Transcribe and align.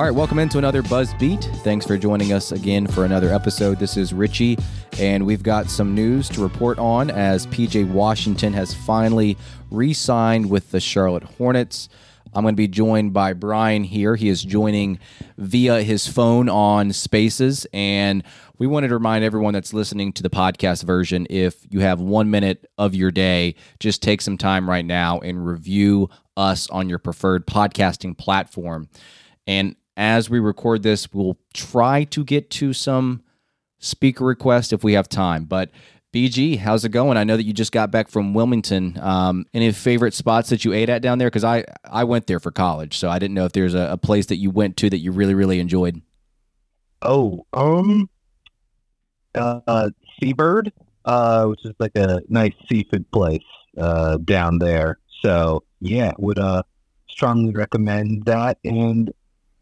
All 0.00 0.06
right, 0.06 0.14
welcome 0.14 0.38
into 0.38 0.56
another 0.56 0.80
Buzz 0.80 1.12
Beat. 1.18 1.44
Thanks 1.56 1.84
for 1.84 1.98
joining 1.98 2.32
us 2.32 2.52
again 2.52 2.86
for 2.86 3.04
another 3.04 3.34
episode. 3.34 3.78
This 3.78 3.98
is 3.98 4.14
Richie, 4.14 4.56
and 4.98 5.26
we've 5.26 5.42
got 5.42 5.68
some 5.68 5.94
news 5.94 6.26
to 6.30 6.40
report 6.40 6.78
on 6.78 7.10
as 7.10 7.46
PJ 7.48 7.86
Washington 7.86 8.54
has 8.54 8.72
finally 8.72 9.36
re 9.70 9.92
signed 9.92 10.48
with 10.48 10.70
the 10.70 10.80
Charlotte 10.80 11.24
Hornets. 11.24 11.90
I'm 12.32 12.44
going 12.44 12.54
to 12.54 12.56
be 12.56 12.66
joined 12.66 13.12
by 13.12 13.34
Brian 13.34 13.84
here. 13.84 14.16
He 14.16 14.30
is 14.30 14.42
joining 14.42 14.98
via 15.36 15.82
his 15.82 16.08
phone 16.08 16.48
on 16.48 16.94
Spaces. 16.94 17.66
And 17.74 18.24
we 18.56 18.66
wanted 18.66 18.88
to 18.88 18.94
remind 18.94 19.22
everyone 19.22 19.52
that's 19.52 19.74
listening 19.74 20.14
to 20.14 20.22
the 20.22 20.30
podcast 20.30 20.82
version 20.82 21.26
if 21.28 21.66
you 21.68 21.80
have 21.80 22.00
one 22.00 22.30
minute 22.30 22.70
of 22.78 22.94
your 22.94 23.10
day, 23.10 23.54
just 23.80 24.02
take 24.02 24.22
some 24.22 24.38
time 24.38 24.66
right 24.66 24.86
now 24.86 25.18
and 25.18 25.46
review 25.46 26.08
us 26.38 26.70
on 26.70 26.88
your 26.88 26.98
preferred 26.98 27.46
podcasting 27.46 28.16
platform. 28.16 28.88
And 29.46 29.76
as 30.00 30.30
we 30.30 30.40
record 30.40 30.82
this, 30.82 31.12
we'll 31.12 31.36
try 31.52 32.04
to 32.04 32.24
get 32.24 32.48
to 32.48 32.72
some 32.72 33.22
speaker 33.78 34.24
requests 34.24 34.72
if 34.72 34.82
we 34.82 34.94
have 34.94 35.10
time. 35.10 35.44
But 35.44 35.70
BG, 36.14 36.56
how's 36.56 36.86
it 36.86 36.88
going? 36.88 37.18
I 37.18 37.24
know 37.24 37.36
that 37.36 37.44
you 37.44 37.52
just 37.52 37.70
got 37.70 37.90
back 37.90 38.08
from 38.08 38.32
Wilmington. 38.32 38.98
Um, 38.98 39.44
any 39.52 39.70
favorite 39.72 40.14
spots 40.14 40.48
that 40.48 40.64
you 40.64 40.72
ate 40.72 40.88
at 40.88 41.02
down 41.02 41.18
there? 41.18 41.28
Because 41.28 41.44
I 41.44 41.66
I 41.84 42.04
went 42.04 42.28
there 42.28 42.40
for 42.40 42.50
college, 42.50 42.96
so 42.96 43.10
I 43.10 43.18
didn't 43.18 43.34
know 43.34 43.44
if 43.44 43.52
there's 43.52 43.74
a, 43.74 43.90
a, 43.92 43.98
place 43.98 44.24
that 44.26 44.36
you 44.36 44.50
went 44.50 44.78
to 44.78 44.88
that 44.88 44.98
you 44.98 45.12
really 45.12 45.34
really 45.34 45.60
enjoyed. 45.60 46.00
Oh, 47.02 47.44
um, 47.52 48.08
uh, 49.34 49.90
Seabird, 50.18 50.72
uh, 51.04 51.44
which 51.44 51.64
is 51.66 51.74
like 51.78 51.94
a 51.94 52.22
nice 52.30 52.54
seafood 52.70 53.08
place 53.10 53.44
uh, 53.76 54.16
down 54.24 54.60
there. 54.60 54.98
So 55.20 55.62
yeah, 55.80 56.12
would 56.18 56.38
uh 56.38 56.62
strongly 57.10 57.52
recommend 57.52 58.24
that. 58.24 58.56
And 58.64 59.12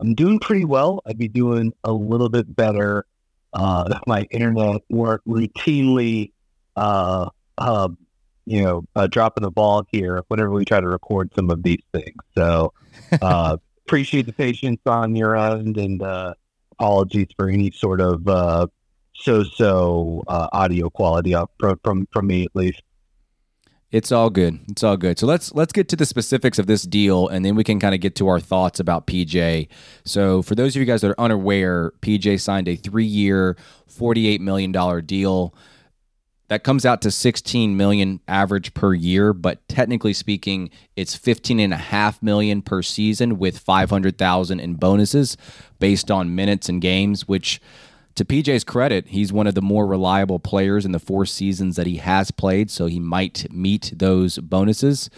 I'm 0.00 0.14
doing 0.14 0.38
pretty 0.38 0.64
well. 0.64 1.02
I'd 1.06 1.18
be 1.18 1.28
doing 1.28 1.72
a 1.84 1.92
little 1.92 2.28
bit 2.28 2.54
better 2.54 3.06
uh, 3.52 3.88
if 3.90 3.98
my 4.06 4.22
internet 4.30 4.82
weren't 4.88 5.24
routinely, 5.26 6.32
uh, 6.76 7.30
uh, 7.58 7.88
you 8.46 8.62
know, 8.62 8.84
uh, 8.94 9.06
dropping 9.06 9.42
the 9.42 9.50
ball 9.50 9.84
here 9.90 10.22
whenever 10.28 10.50
we 10.50 10.64
try 10.64 10.80
to 10.80 10.88
record 10.88 11.30
some 11.34 11.50
of 11.50 11.62
these 11.62 11.82
things. 11.92 12.16
So 12.36 12.72
uh, 13.22 13.56
appreciate 13.86 14.26
the 14.26 14.32
patience 14.32 14.80
on 14.86 15.14
your 15.16 15.36
end 15.36 15.76
and 15.76 16.00
uh, 16.02 16.34
apologies 16.72 17.28
for 17.36 17.48
any 17.48 17.70
sort 17.70 18.00
of 18.00 18.70
so-so 19.14 20.22
audio 20.28 20.88
quality 20.88 21.34
up 21.34 21.50
from, 21.58 21.78
from 21.82 22.08
from 22.12 22.26
me 22.28 22.44
at 22.44 22.54
least. 22.54 22.82
It's 23.90 24.12
all 24.12 24.28
good. 24.28 24.60
It's 24.68 24.84
all 24.84 24.98
good. 24.98 25.18
So 25.18 25.26
let's 25.26 25.54
let's 25.54 25.72
get 25.72 25.88
to 25.88 25.96
the 25.96 26.04
specifics 26.04 26.58
of 26.58 26.66
this 26.66 26.82
deal, 26.82 27.26
and 27.26 27.42
then 27.42 27.54
we 27.54 27.64
can 27.64 27.80
kind 27.80 27.94
of 27.94 28.02
get 28.02 28.14
to 28.16 28.28
our 28.28 28.38
thoughts 28.38 28.80
about 28.80 29.06
PJ. 29.06 29.68
So 30.04 30.42
for 30.42 30.54
those 30.54 30.76
of 30.76 30.80
you 30.80 30.84
guys 30.84 31.00
that 31.00 31.12
are 31.12 31.20
unaware, 31.20 31.92
PJ 32.02 32.40
signed 32.40 32.68
a 32.68 32.76
three-year, 32.76 33.56
forty-eight 33.86 34.42
million 34.42 34.72
dollar 34.72 35.00
deal. 35.00 35.54
That 36.48 36.64
comes 36.64 36.86
out 36.86 37.02
to 37.02 37.10
16 37.10 37.76
million 37.76 38.20
average 38.26 38.72
per 38.72 38.94
year, 38.94 39.34
but 39.34 39.68
technically 39.68 40.14
speaking, 40.14 40.70
it's 40.96 41.14
15 41.14 41.60
and 41.60 41.74
a 41.74 41.76
half 41.76 42.22
million 42.22 42.62
per 42.62 42.80
season 42.80 43.38
with 43.38 43.58
500,000 43.58 44.58
in 44.58 44.74
bonuses 44.76 45.36
based 45.78 46.10
on 46.10 46.34
minutes 46.34 46.70
and 46.70 46.80
games, 46.80 47.28
which 47.28 47.60
to 48.18 48.24
PJ's 48.24 48.64
credit, 48.64 49.08
he's 49.08 49.32
one 49.32 49.46
of 49.46 49.54
the 49.54 49.62
more 49.62 49.86
reliable 49.86 50.40
players 50.40 50.84
in 50.84 50.92
the 50.92 50.98
four 50.98 51.24
seasons 51.24 51.76
that 51.76 51.86
he 51.86 51.96
has 51.98 52.30
played, 52.32 52.70
so 52.70 52.86
he 52.86 52.98
might 52.98 53.46
meet 53.52 53.92
those 53.94 54.38
bonuses. 54.38 55.08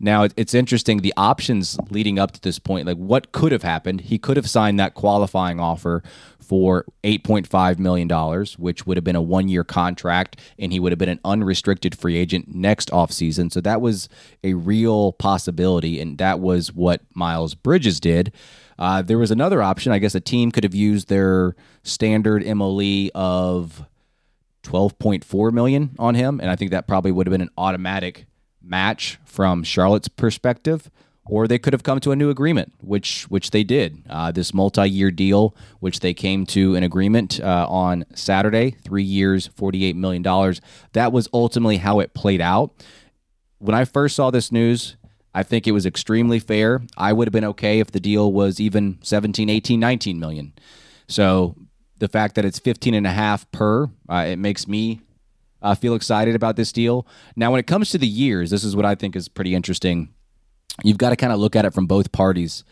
Now, 0.00 0.26
it's 0.36 0.54
interesting 0.54 0.98
the 0.98 1.14
options 1.16 1.78
leading 1.90 2.18
up 2.18 2.32
to 2.32 2.40
this 2.40 2.58
point, 2.58 2.86
like 2.86 2.96
what 2.96 3.32
could 3.32 3.52
have 3.52 3.62
happened. 3.62 4.02
He 4.02 4.18
could 4.18 4.36
have 4.36 4.48
signed 4.48 4.78
that 4.78 4.94
qualifying 4.94 5.58
offer 5.58 6.02
for 6.40 6.84
$8.5 7.04 7.78
million, 7.78 8.08
which 8.58 8.86
would 8.86 8.96
have 8.96 9.04
been 9.04 9.16
a 9.16 9.22
one 9.22 9.48
year 9.48 9.64
contract, 9.64 10.40
and 10.58 10.72
he 10.72 10.80
would 10.80 10.92
have 10.92 10.98
been 10.98 11.08
an 11.08 11.20
unrestricted 11.24 11.96
free 11.96 12.16
agent 12.16 12.54
next 12.54 12.90
offseason. 12.90 13.52
So 13.52 13.60
that 13.60 13.80
was 13.80 14.08
a 14.42 14.54
real 14.54 15.12
possibility, 15.12 16.00
and 16.00 16.18
that 16.18 16.40
was 16.40 16.72
what 16.72 17.02
Miles 17.14 17.54
Bridges 17.54 18.00
did. 18.00 18.32
Uh, 18.78 19.02
there 19.02 19.18
was 19.18 19.32
another 19.32 19.60
option. 19.62 19.92
I 19.92 19.98
guess 19.98 20.14
a 20.14 20.20
team 20.20 20.52
could 20.52 20.64
have 20.64 20.74
used 20.74 21.08
their 21.08 21.56
standard 21.88 22.46
MOE 22.46 23.08
of 23.14 23.84
12.4 24.62 25.52
million 25.52 25.94
on 25.98 26.14
him, 26.14 26.40
and 26.40 26.50
I 26.50 26.56
think 26.56 26.70
that 26.70 26.86
probably 26.86 27.12
would 27.12 27.26
have 27.26 27.32
been 27.32 27.40
an 27.40 27.50
automatic 27.56 28.26
match 28.62 29.18
from 29.24 29.62
Charlotte's 29.62 30.08
perspective. 30.08 30.90
Or 31.30 31.46
they 31.46 31.58
could 31.58 31.74
have 31.74 31.82
come 31.82 32.00
to 32.00 32.10
a 32.10 32.16
new 32.16 32.30
agreement, 32.30 32.72
which 32.80 33.24
which 33.24 33.50
they 33.50 33.62
did. 33.62 34.02
Uh, 34.08 34.32
this 34.32 34.54
multi-year 34.54 35.10
deal, 35.10 35.54
which 35.78 36.00
they 36.00 36.14
came 36.14 36.46
to 36.46 36.74
an 36.74 36.82
agreement 36.82 37.38
uh, 37.38 37.66
on 37.68 38.06
Saturday, 38.14 38.70
three 38.82 39.02
years, 39.02 39.46
forty-eight 39.48 39.94
million 39.94 40.22
dollars. 40.22 40.62
That 40.94 41.12
was 41.12 41.28
ultimately 41.34 41.76
how 41.76 42.00
it 42.00 42.14
played 42.14 42.40
out. 42.40 42.72
When 43.58 43.74
I 43.74 43.84
first 43.84 44.16
saw 44.16 44.30
this 44.30 44.50
news, 44.50 44.96
I 45.34 45.42
think 45.42 45.66
it 45.66 45.72
was 45.72 45.84
extremely 45.84 46.38
fair. 46.38 46.80
I 46.96 47.12
would 47.12 47.28
have 47.28 47.32
been 47.32 47.44
okay 47.44 47.78
if 47.80 47.90
the 47.90 48.00
deal 48.00 48.32
was 48.32 48.58
even 48.58 48.98
17, 49.02 49.50
18, 49.50 49.78
19 49.78 50.18
million. 50.18 50.54
So 51.08 51.54
the 51.98 52.08
fact 52.08 52.34
that 52.34 52.44
it's 52.44 52.58
15 52.58 52.94
and 52.94 53.06
a 53.06 53.10
half 53.10 53.50
per, 53.52 53.84
uh, 54.08 54.24
it 54.26 54.38
makes 54.38 54.68
me 54.68 55.00
uh, 55.62 55.74
feel 55.74 55.94
excited 55.94 56.34
about 56.34 56.56
this 56.56 56.72
deal. 56.72 57.06
Now, 57.36 57.50
when 57.50 57.60
it 57.60 57.66
comes 57.66 57.90
to 57.90 57.98
the 57.98 58.06
years, 58.06 58.50
this 58.50 58.64
is 58.64 58.76
what 58.76 58.84
I 58.84 58.94
think 58.94 59.16
is 59.16 59.28
pretty 59.28 59.54
interesting. 59.54 60.08
You've 60.84 60.98
got 60.98 61.10
to 61.10 61.16
kind 61.16 61.32
of 61.32 61.38
look 61.38 61.56
at 61.56 61.64
it 61.64 61.74
from 61.74 61.86
both 61.86 62.12
parties. 62.12 62.64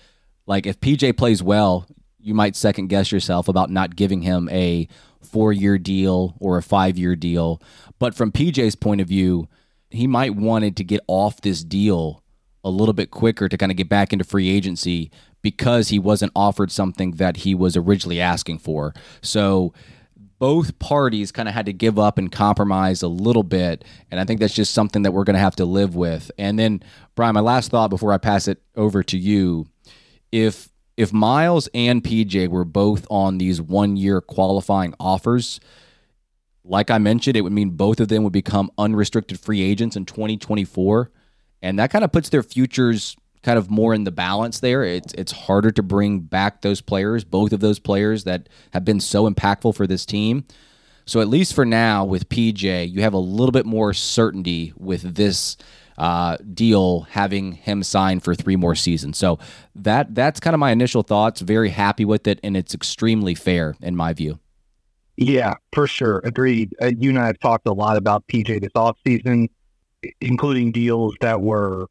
Like 0.46 0.66
if 0.66 0.80
PJ 0.80 1.16
plays 1.16 1.42
well, 1.42 1.86
you 2.20 2.34
might 2.34 2.56
second 2.56 2.88
guess 2.88 3.10
yourself 3.10 3.48
about 3.48 3.70
not 3.70 3.96
giving 3.96 4.22
him 4.22 4.48
a 4.50 4.88
four 5.22 5.52
year 5.52 5.78
deal 5.78 6.36
or 6.38 6.56
a 6.56 6.62
five 6.62 6.96
year 6.96 7.16
deal. 7.16 7.60
But 7.98 8.14
from 8.14 8.32
PJ's 8.32 8.76
point 8.76 9.00
of 9.00 9.08
view, 9.08 9.48
he 9.90 10.06
might 10.06 10.34
wanted 10.34 10.76
to 10.76 10.84
get 10.84 11.00
off 11.08 11.40
this 11.40 11.64
deal 11.64 12.22
a 12.66 12.70
little 12.70 12.92
bit 12.92 13.10
quicker 13.10 13.48
to 13.48 13.56
kind 13.56 13.70
of 13.70 13.78
get 13.78 13.88
back 13.88 14.12
into 14.12 14.24
free 14.24 14.50
agency 14.50 15.10
because 15.40 15.88
he 15.90 15.98
wasn't 15.98 16.32
offered 16.34 16.72
something 16.72 17.12
that 17.12 17.38
he 17.38 17.54
was 17.54 17.76
originally 17.76 18.20
asking 18.20 18.58
for. 18.58 18.92
So 19.22 19.72
both 20.38 20.78
parties 20.78 21.32
kind 21.32 21.48
of 21.48 21.54
had 21.54 21.66
to 21.66 21.72
give 21.72 21.98
up 21.98 22.18
and 22.18 22.30
compromise 22.32 23.02
a 23.02 23.08
little 23.08 23.44
bit. 23.44 23.84
And 24.10 24.20
I 24.20 24.24
think 24.24 24.40
that's 24.40 24.54
just 24.54 24.74
something 24.74 25.02
that 25.02 25.12
we're 25.12 25.24
going 25.24 25.34
to 25.34 25.40
have 25.40 25.56
to 25.56 25.64
live 25.64 25.94
with. 25.94 26.30
And 26.38 26.58
then, 26.58 26.82
Brian, 27.14 27.34
my 27.34 27.40
last 27.40 27.70
thought 27.70 27.88
before 27.88 28.12
I 28.12 28.18
pass 28.18 28.48
it 28.48 28.62
over 28.74 29.02
to 29.04 29.16
you 29.18 29.66
if 30.32 30.68
if 30.96 31.12
Miles 31.12 31.68
and 31.74 32.02
PJ 32.02 32.48
were 32.48 32.64
both 32.64 33.06
on 33.10 33.38
these 33.38 33.60
one 33.60 33.96
year 33.96 34.20
qualifying 34.20 34.94
offers, 34.98 35.60
Like 36.64 36.90
I 36.90 36.98
mentioned, 36.98 37.36
it 37.36 37.42
would 37.42 37.52
mean 37.52 37.70
both 37.70 38.00
of 38.00 38.08
them 38.08 38.24
would 38.24 38.32
become 38.32 38.70
unrestricted 38.76 39.38
free 39.38 39.62
agents 39.62 39.94
in 39.96 40.04
2024. 40.04 41.10
And 41.66 41.80
that 41.80 41.90
kind 41.90 42.04
of 42.04 42.12
puts 42.12 42.28
their 42.28 42.44
futures 42.44 43.16
kind 43.42 43.58
of 43.58 43.70
more 43.70 43.92
in 43.92 44.04
the 44.04 44.12
balance 44.12 44.60
there. 44.60 44.84
It's 44.84 45.12
it's 45.14 45.32
harder 45.32 45.72
to 45.72 45.82
bring 45.82 46.20
back 46.20 46.62
those 46.62 46.80
players, 46.80 47.24
both 47.24 47.52
of 47.52 47.58
those 47.58 47.80
players 47.80 48.22
that 48.22 48.48
have 48.72 48.84
been 48.84 49.00
so 49.00 49.28
impactful 49.28 49.74
for 49.74 49.84
this 49.84 50.06
team. 50.06 50.44
So 51.06 51.20
at 51.20 51.28
least 51.28 51.54
for 51.54 51.64
now 51.64 52.04
with 52.04 52.28
PJ, 52.28 52.92
you 52.92 53.02
have 53.02 53.14
a 53.14 53.18
little 53.18 53.50
bit 53.50 53.66
more 53.66 53.92
certainty 53.94 54.72
with 54.76 55.16
this 55.16 55.56
uh, 55.98 56.36
deal 56.54 57.00
having 57.10 57.52
him 57.52 57.82
sign 57.82 58.20
for 58.20 58.34
three 58.34 58.56
more 58.56 58.76
seasons. 58.76 59.18
So 59.18 59.40
that 59.74 60.14
that's 60.14 60.38
kind 60.38 60.54
of 60.54 60.60
my 60.60 60.70
initial 60.70 61.02
thoughts. 61.02 61.40
Very 61.40 61.70
happy 61.70 62.04
with 62.04 62.28
it, 62.28 62.38
and 62.44 62.56
it's 62.56 62.74
extremely 62.74 63.34
fair 63.34 63.74
in 63.82 63.96
my 63.96 64.12
view. 64.12 64.38
Yeah, 65.16 65.54
for 65.72 65.88
sure. 65.88 66.20
Agreed. 66.22 66.76
Uh, 66.80 66.92
you 66.96 67.10
and 67.10 67.18
I 67.18 67.26
have 67.26 67.40
talked 67.40 67.66
a 67.66 67.72
lot 67.72 67.96
about 67.96 68.24
PJ 68.28 68.60
this 68.60 68.72
offseason, 68.76 69.48
including 70.20 70.72
deals 70.72 71.14
that 71.20 71.40
were 71.40 71.86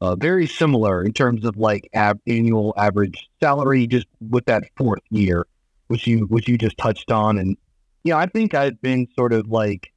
uh, 0.00 0.16
very 0.16 0.46
similar 0.46 1.02
in 1.02 1.12
terms 1.12 1.44
of 1.44 1.56
like 1.56 1.88
ab- 1.94 2.20
annual 2.26 2.74
average 2.76 3.28
salary, 3.40 3.86
just 3.86 4.06
with 4.30 4.44
that 4.46 4.64
fourth 4.76 5.02
year, 5.10 5.46
which 5.88 6.06
you 6.06 6.26
which 6.26 6.48
you 6.48 6.58
just 6.58 6.76
touched 6.78 7.10
on. 7.10 7.38
And 7.38 7.56
yeah, 8.02 8.16
I 8.16 8.26
think 8.26 8.54
I've 8.54 8.80
been 8.82 9.06
sort 9.16 9.32
of 9.32 9.48
like 9.48 9.92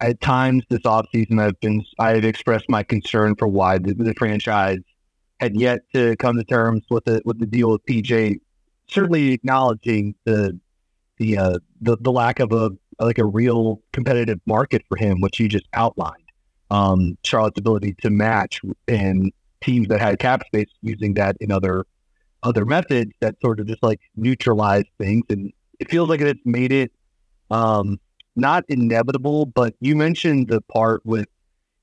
at 0.00 0.20
times 0.20 0.64
this 0.68 0.80
offseason 0.80 1.40
I've 1.40 1.60
been 1.60 1.84
I've 1.98 2.24
expressed 2.24 2.68
my 2.68 2.82
concern 2.82 3.36
for 3.36 3.46
why 3.46 3.78
the, 3.78 3.94
the 3.94 4.14
franchise 4.14 4.80
had 5.38 5.58
yet 5.58 5.80
to 5.94 6.16
come 6.16 6.36
to 6.36 6.44
terms 6.44 6.82
with 6.90 7.04
the 7.04 7.22
with 7.24 7.38
the 7.38 7.46
deal 7.46 7.70
with 7.70 7.84
PJ. 7.86 8.40
Certainly 8.88 9.32
acknowledging 9.32 10.14
the 10.24 10.58
the 11.18 11.38
uh, 11.38 11.58
the 11.80 11.96
the 12.00 12.12
lack 12.12 12.40
of 12.40 12.52
a 12.52 12.70
like 12.98 13.18
a 13.18 13.24
real 13.24 13.80
competitive 13.92 14.40
market 14.46 14.82
for 14.88 14.96
him, 14.96 15.20
which 15.20 15.38
you 15.40 15.48
just 15.48 15.66
outlined. 15.72 16.19
Um, 16.70 17.18
Charlotte's 17.24 17.58
ability 17.58 17.96
to 18.02 18.10
match 18.10 18.60
and 18.86 19.32
teams 19.60 19.88
that 19.88 20.00
had 20.00 20.18
cap 20.18 20.42
space 20.46 20.68
using 20.82 21.14
that 21.14 21.36
in 21.40 21.50
other 21.50 21.84
other 22.42 22.64
methods 22.64 23.12
that 23.20 23.34
sort 23.42 23.60
of 23.60 23.66
just 23.66 23.82
like 23.82 24.00
neutralize 24.16 24.84
things, 24.98 25.24
and 25.28 25.52
it 25.78 25.90
feels 25.90 26.08
like 26.08 26.20
it's 26.20 26.40
made 26.44 26.72
it 26.72 26.92
um, 27.50 27.98
not 28.36 28.64
inevitable. 28.68 29.46
But 29.46 29.74
you 29.80 29.96
mentioned 29.96 30.48
the 30.48 30.60
part 30.62 31.04
with 31.04 31.26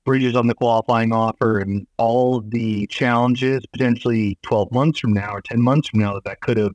Bridges 0.08 0.38
on 0.38 0.48
the 0.48 0.54
qualifying 0.54 1.12
offer 1.12 1.60
and 1.60 1.86
all 1.98 2.40
the 2.40 2.88
challenges 2.88 3.66
potentially 3.74 4.38
12 4.44 4.72
months 4.72 5.00
from 5.02 5.12
now 5.12 5.34
or 5.34 5.42
10 5.42 5.62
months 5.62 5.90
from 5.90 6.00
now 6.00 6.14
that 6.14 6.24
that 6.24 6.40
could 6.40 6.56
have 6.56 6.72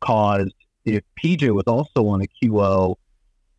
caused 0.00 0.54
if 0.86 1.04
PJ 1.22 1.54
was 1.54 1.64
also 1.66 2.08
on 2.08 2.22
a 2.22 2.26
QO. 2.42 2.96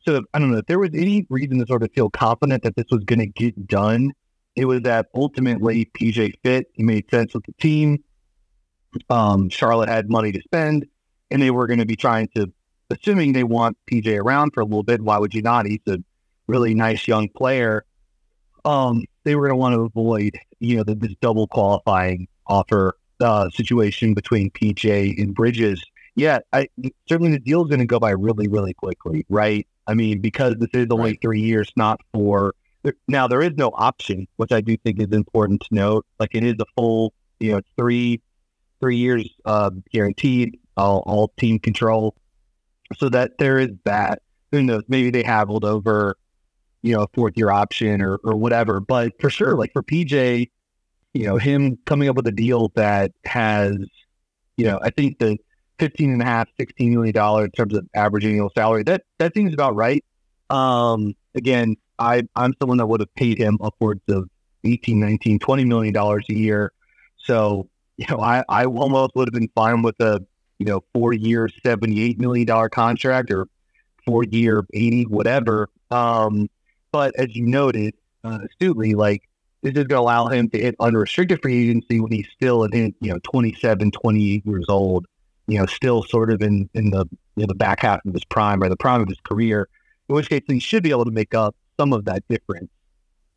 So 0.06 0.24
I 0.34 0.40
don't 0.40 0.52
know 0.52 0.58
if 0.58 0.66
there 0.66 0.80
was 0.80 0.92
any 0.94 1.26
reason 1.30 1.60
to 1.60 1.68
sort 1.68 1.84
of 1.84 1.92
feel 1.94 2.10
confident 2.10 2.64
that 2.64 2.76
this 2.76 2.86
was 2.90 3.04
going 3.04 3.20
to 3.20 3.28
get 3.28 3.68
done. 3.68 4.14
It 4.56 4.66
was 4.66 4.82
that 4.82 5.08
ultimately 5.16 5.86
PJ 5.86 6.34
fit. 6.44 6.68
He 6.74 6.84
made 6.84 7.10
sense 7.10 7.34
with 7.34 7.46
the 7.46 7.54
team. 7.54 8.04
Um, 9.10 9.50
Charlotte 9.50 9.90
had 9.90 10.10
money 10.10 10.32
to 10.32 10.42
spend, 10.42 10.86
and 11.30 11.42
they 11.42 11.52
were 11.52 11.68
going 11.68 11.80
to 11.80 11.86
be 11.86 11.96
trying 11.96 12.28
to, 12.36 12.52
assuming 12.90 13.34
they 13.34 13.44
want 13.44 13.78
PJ 13.90 14.20
around 14.20 14.52
for 14.54 14.62
a 14.62 14.66
little 14.66 14.84
bit. 14.84 15.02
Why 15.02 15.18
would 15.18 15.34
you 15.34 15.42
not? 15.42 15.66
He's 15.66 15.80
a 15.88 16.00
really 16.48 16.74
nice 16.74 17.08
young 17.08 17.30
player. 17.30 17.86
Um, 18.66 19.06
they 19.24 19.36
were 19.36 19.48
going 19.48 19.54
to 19.54 19.58
want 19.58 19.76
to 19.76 19.82
avoid, 19.82 20.38
you 20.60 20.78
know, 20.78 20.84
the, 20.84 20.96
this 20.96 21.16
double 21.22 21.48
qualifying 21.48 22.28
offer 22.48 22.98
uh, 23.22 23.50
situation 23.52 24.14
between 24.14 24.52
PJ 24.52 25.22
and 25.22 25.34
Bridges 25.34 25.82
yeah, 26.16 26.40
I 26.52 26.68
certainly 27.08 27.32
the 27.32 27.40
deal 27.40 27.64
is 27.64 27.70
going 27.70 27.80
to 27.80 27.86
go 27.86 28.00
by 28.00 28.12
really, 28.12 28.48
really 28.48 28.74
quickly, 28.74 29.26
right? 29.30 29.68
I 29.88 29.94
mean, 29.94 30.20
because 30.20 30.56
this 30.60 30.70
is 30.74 30.88
only 30.92 31.12
right. 31.12 31.20
three 31.22 31.42
years, 31.42 31.72
not 31.76 32.02
for 32.14 32.54
now. 33.08 33.28
There 33.28 33.42
is 33.42 33.54
no 33.56 33.72
option, 33.74 34.28
which 34.36 34.52
I 34.52 34.62
do 34.62 34.78
think 34.78 35.00
is 35.00 35.12
important 35.12 35.62
to 35.62 35.68
note. 35.76 36.06
Like 36.20 36.36
it 36.36 36.44
is 36.44 36.56
a 36.60 36.66
full, 36.76 37.14
you 37.40 37.54
know, 37.54 37.62
three 37.78 38.22
three 38.80 38.98
years 38.98 39.30
uh, 39.46 39.70
guaranteed, 39.92 40.60
all, 40.76 41.04
all 41.06 41.32
team 41.38 41.60
control, 41.60 42.16
so 42.98 43.10
that 43.10 43.38
there 43.38 43.60
is 43.60 43.70
that. 43.86 44.22
Who 44.52 44.62
knows? 44.62 44.84
Maybe 44.90 45.12
they 45.12 45.24
have 45.24 45.50
over, 45.50 46.18
you 46.82 46.94
know, 46.94 47.04
a 47.04 47.08
fourth 47.14 47.38
year 47.38 47.52
option 47.52 48.02
or 48.02 48.20
or 48.24 48.36
whatever. 48.36 48.82
But 48.82 49.14
for 49.22 49.30
sure, 49.30 49.56
like 49.56 49.72
for 49.72 49.82
PJ, 49.82 50.50
you 51.14 51.26
know, 51.26 51.38
him 51.38 51.78
coming 51.86 52.10
up 52.10 52.18
with 52.18 52.28
a 52.28 52.34
deal 52.34 52.70
that 52.76 53.12
has, 53.24 53.78
you 54.58 54.66
know, 54.66 54.80
I 54.82 54.90
think 54.90 55.20
the 55.20 55.38
15 55.82 56.12
and 56.12 56.22
a 56.22 56.26
half, 56.26 56.48
16 56.60 56.92
million 56.92 57.12
dollars 57.12 57.46
in 57.46 57.52
terms 57.52 57.74
of 57.76 57.88
average 57.96 58.24
annual 58.24 58.52
salary. 58.54 58.84
That 58.84 59.04
that 59.18 59.34
seems 59.34 59.52
about 59.52 59.76
right. 59.76 60.06
Um, 60.52 61.16
again, 61.34 61.76
I 61.98 62.22
I'm 62.36 62.54
someone 62.60 62.78
that 62.78 62.86
would 62.86 63.00
have 63.00 63.14
paid 63.16 63.40
him 63.40 63.58
upwards 63.62 64.04
of 64.08 64.30
18, 64.64 65.00
19, 65.00 65.40
20 65.40 65.66
million 65.66 65.92
dollars 65.92 66.26
a 66.30 66.34
year. 66.34 66.72
So, 67.18 67.68
you 67.98 68.06
know, 68.10 68.20
I, 68.22 68.44
I 68.48 68.66
almost 68.66 69.16
would 69.16 69.28
have 69.28 69.34
been 69.34 69.50
fine 69.56 69.82
with 69.82 70.00
a, 70.02 70.24
you 70.60 70.68
know, 70.68 70.84
four 70.94 71.14
year, 71.14 71.50
78 71.64 72.20
million 72.20 72.46
dollar 72.46 72.70
contract 72.70 73.32
or 73.32 73.48
four 74.06 74.24
year, 74.24 74.64
80, 74.74 75.06
whatever. 75.06 75.68
Um, 75.90 76.48
but 76.92 77.16
as 77.16 77.36
you 77.36 77.48
noted, 77.48 77.96
uh, 78.24 78.38
astutely, 78.48 78.94
like 78.94 79.24
this 79.64 79.72
is 79.72 79.86
going 79.86 79.90
to 79.90 80.00
allow 80.00 80.28
him 80.28 80.48
to 80.52 80.60
hit 80.60 80.76
unrestricted 80.80 81.42
free 81.42 81.64
agency 81.64 82.00
when 82.00 82.12
he's 82.12 82.28
still 82.36 82.66
in, 82.66 82.94
you 83.02 83.12
know, 83.12 83.20
27, 83.24 83.90
28 83.90 84.46
years 84.46 84.66
old 84.70 85.08
you 85.48 85.60
know, 85.60 85.66
still 85.66 86.04
sort 86.04 86.32
of 86.32 86.42
in 86.42 86.70
in 86.74 86.92
the 86.92 87.06
you 87.36 87.44
know, 87.44 87.48
the 87.48 87.56
back 87.56 87.82
half 87.82 88.06
of 88.06 88.14
his 88.14 88.26
prime 88.26 88.62
or 88.64 88.70
the 88.70 88.78
prime 88.78 89.02
of 89.02 89.08
his 89.08 89.20
career. 89.24 89.68
In 90.10 90.16
which 90.16 90.30
case, 90.30 90.44
he 90.48 90.60
should 90.60 90.84
be 90.84 90.92
able 90.92 91.06
to 91.06 91.12
make 91.12 91.34
up 91.34 91.56
some 91.80 91.94
of 91.94 92.06
that 92.06 92.24
difference. 92.28 92.70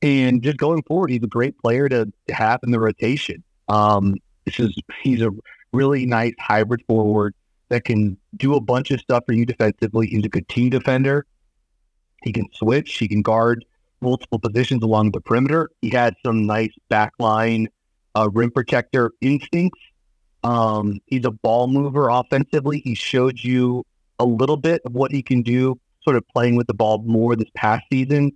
And 0.03 0.43
just 0.43 0.59
going 0.59 0.83
forward, 0.83 1.11
he's 1.11 1.23
a 1.23 1.29
great 1.29 1.59
player 1.59 1.89
to, 1.89 2.13
to 2.29 2.35
have 2.35 2.61
in 2.63 2.73
the 2.73 2.81
rotation. 2.81 3.43
Um, 3.69 4.17
this 4.45 4.61
is 4.61 4.77
he's 5.03 5.23
a 5.23 5.31
really 5.73 6.05
nice 6.05 6.35
hybrid 6.39 6.83
forward 6.87 7.35
that 7.69 7.85
can 7.85 8.17
do 8.37 8.55
a 8.55 8.61
bunch 8.61 8.91
of 8.91 9.01
stuff 9.01 9.25
for 9.27 9.33
you 9.33 9.47
defensively. 9.47 10.07
He's 10.07 10.25
a 10.25 10.29
good 10.29 10.49
team 10.49 10.71
defender. 10.71 11.27
He 12.23 12.33
can 12.33 12.47
switch. 12.53 12.95
He 12.99 13.09
can 13.09 13.23
guard 13.23 13.65
multiple 14.01 14.39
positions 14.39 14.83
along 14.83 15.13
the 15.13 15.21
perimeter. 15.21 15.71
He 15.81 15.91
had 15.91 16.15
some 16.25 16.47
nice 16.47 16.73
backline 16.91 17.69
uh, 18.15 18.29
rim 18.33 18.51
protector 18.51 19.13
instincts 19.21 19.81
um, 20.45 21.01
he's 21.07 21.25
a 21.25 21.31
ball 21.31 21.67
mover 21.67 22.09
offensively. 22.09 22.81
He 22.81 22.95
showed 22.95 23.43
you 23.43 23.85
a 24.19 24.25
little 24.25 24.59
bit 24.59 24.83
of 24.85 24.93
what 24.93 25.11
he 25.11 25.23
can 25.23 25.43
do, 25.43 25.81
sort 26.03 26.17
of 26.17 26.29
playing 26.29 26.57
with 26.57 26.67
the 26.67 26.75
ball 26.75 26.99
more 26.99 27.35
this 27.35 27.49
past 27.55 27.85
season, 27.91 28.31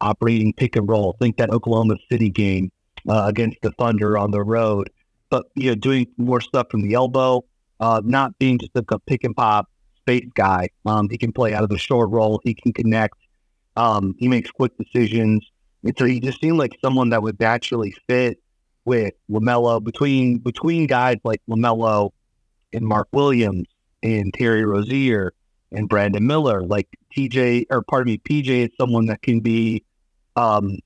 operating 0.00 0.52
pick 0.54 0.74
and 0.74 0.88
roll. 0.88 1.16
Think 1.20 1.36
that 1.36 1.50
Oklahoma 1.50 1.96
City 2.10 2.30
game 2.30 2.72
uh, 3.08 3.24
against 3.26 3.58
the 3.62 3.70
Thunder 3.72 4.16
on 4.16 4.30
the 4.30 4.42
road, 4.42 4.90
but 5.28 5.46
you 5.54 5.70
know, 5.70 5.74
doing 5.74 6.06
more 6.16 6.40
stuff 6.40 6.68
from 6.70 6.80
the 6.80 6.94
elbow, 6.94 7.44
uh, 7.78 8.00
not 8.04 8.36
being 8.38 8.58
just 8.58 8.72
a 8.74 8.98
pick 9.00 9.22
and 9.24 9.36
pop 9.36 9.68
space 9.98 10.28
guy. 10.34 10.68
Um, 10.86 11.08
he 11.10 11.18
can 11.18 11.32
play 11.32 11.52
out 11.52 11.62
of 11.62 11.68
the 11.68 11.78
short 11.78 12.10
roll. 12.10 12.40
He 12.42 12.54
can 12.54 12.72
connect. 12.72 13.16
Um, 13.76 14.14
he 14.18 14.28
makes 14.28 14.50
quick 14.50 14.72
decisions. 14.78 15.46
And 15.84 15.94
so 15.96 16.04
he 16.06 16.20
just 16.20 16.40
seemed 16.40 16.58
like 16.58 16.76
someone 16.82 17.10
that 17.10 17.22
would 17.22 17.38
naturally 17.38 17.94
fit 18.08 18.39
with 18.84 19.14
LaMelo 19.30 19.82
between 19.82 20.38
between 20.38 20.86
guys 20.86 21.16
like 21.24 21.40
LaMelo 21.48 22.10
and 22.72 22.84
Mark 22.84 23.08
Williams 23.12 23.66
and 24.02 24.32
Terry 24.34 24.64
Rozier 24.64 25.32
and 25.72 25.88
Brandon 25.88 26.26
Miller. 26.26 26.62
Like 26.62 26.88
TJ 27.16 27.66
or 27.70 27.82
pardon 27.82 28.12
me, 28.12 28.18
PJ 28.18 28.48
is 28.48 28.70
someone 28.78 29.06
that 29.06 29.22
can 29.22 29.40
be 29.40 29.84
um 30.36 30.78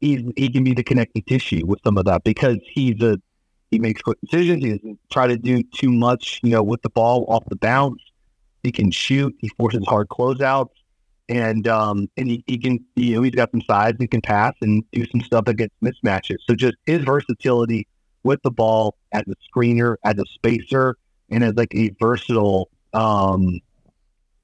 he 0.00 0.50
can 0.50 0.62
be 0.62 0.74
the 0.74 0.84
connecting 0.84 1.22
tissue 1.22 1.64
with 1.66 1.80
some 1.82 1.96
of 1.98 2.04
that 2.04 2.22
because 2.22 2.58
he's 2.70 3.00
a 3.02 3.18
he 3.70 3.78
makes 3.78 4.00
quick 4.00 4.18
decisions. 4.20 4.62
He 4.62 4.70
doesn't 4.76 5.00
try 5.10 5.26
to 5.26 5.36
do 5.36 5.62
too 5.62 5.90
much, 5.90 6.40
you 6.42 6.50
know, 6.50 6.62
with 6.62 6.82
the 6.82 6.90
ball 6.90 7.24
off 7.28 7.44
the 7.48 7.56
bounce. 7.56 8.00
He 8.62 8.70
can 8.70 8.90
shoot. 8.90 9.34
He 9.40 9.48
forces 9.48 9.84
hard 9.86 10.08
closeouts 10.08 10.70
and 11.28 11.66
um, 11.66 12.08
and 12.16 12.28
he, 12.28 12.44
he 12.46 12.58
can 12.58 12.84
you 12.94 13.16
know 13.16 13.22
he's 13.22 13.34
got 13.34 13.50
some 13.50 13.62
size 13.62 13.94
and 13.98 14.10
can 14.10 14.20
pass 14.20 14.54
and 14.60 14.84
do 14.92 15.04
some 15.06 15.20
stuff 15.20 15.44
against 15.46 15.74
mismatches. 15.82 16.36
So 16.46 16.54
just 16.54 16.76
his 16.86 17.02
versatility 17.02 17.86
with 18.22 18.42
the 18.42 18.50
ball 18.50 18.96
as 19.12 19.22
a 19.28 19.34
screener, 19.50 19.96
as 20.04 20.18
a 20.18 20.24
spacer, 20.26 20.96
and 21.30 21.44
as 21.44 21.54
like 21.54 21.74
a 21.74 21.90
versatile 22.00 22.68
um, 22.92 23.60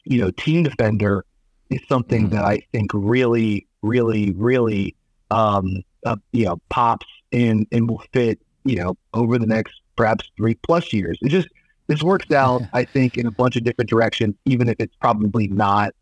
you 0.04 0.20
know 0.20 0.30
team 0.32 0.62
defender 0.62 1.24
is 1.70 1.80
something 1.88 2.26
mm-hmm. 2.26 2.36
that 2.36 2.44
I 2.44 2.60
think 2.72 2.90
really, 2.94 3.66
really, 3.82 4.32
really 4.32 4.96
um, 5.30 5.82
uh, 6.04 6.16
you 6.32 6.46
know 6.46 6.60
pops 6.68 7.06
and 7.32 7.66
and 7.72 7.88
will 7.88 8.02
fit 8.12 8.40
you 8.64 8.76
know 8.76 8.96
over 9.14 9.38
the 9.38 9.46
next 9.46 9.80
perhaps 9.96 10.30
three 10.36 10.54
plus 10.54 10.92
years. 10.92 11.18
It 11.22 11.28
just 11.28 11.48
this 11.86 12.02
works 12.02 12.30
out, 12.30 12.62
I 12.72 12.84
think, 12.84 13.18
in 13.18 13.26
a 13.26 13.30
bunch 13.30 13.56
of 13.56 13.64
different 13.64 13.90
directions, 13.90 14.34
even 14.44 14.68
if 14.68 14.76
it's 14.78 14.94
probably 14.96 15.48
not 15.48 15.94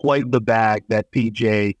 quite 0.00 0.30
the 0.30 0.40
bag 0.40 0.84
that 0.88 1.12
PJ 1.12 1.76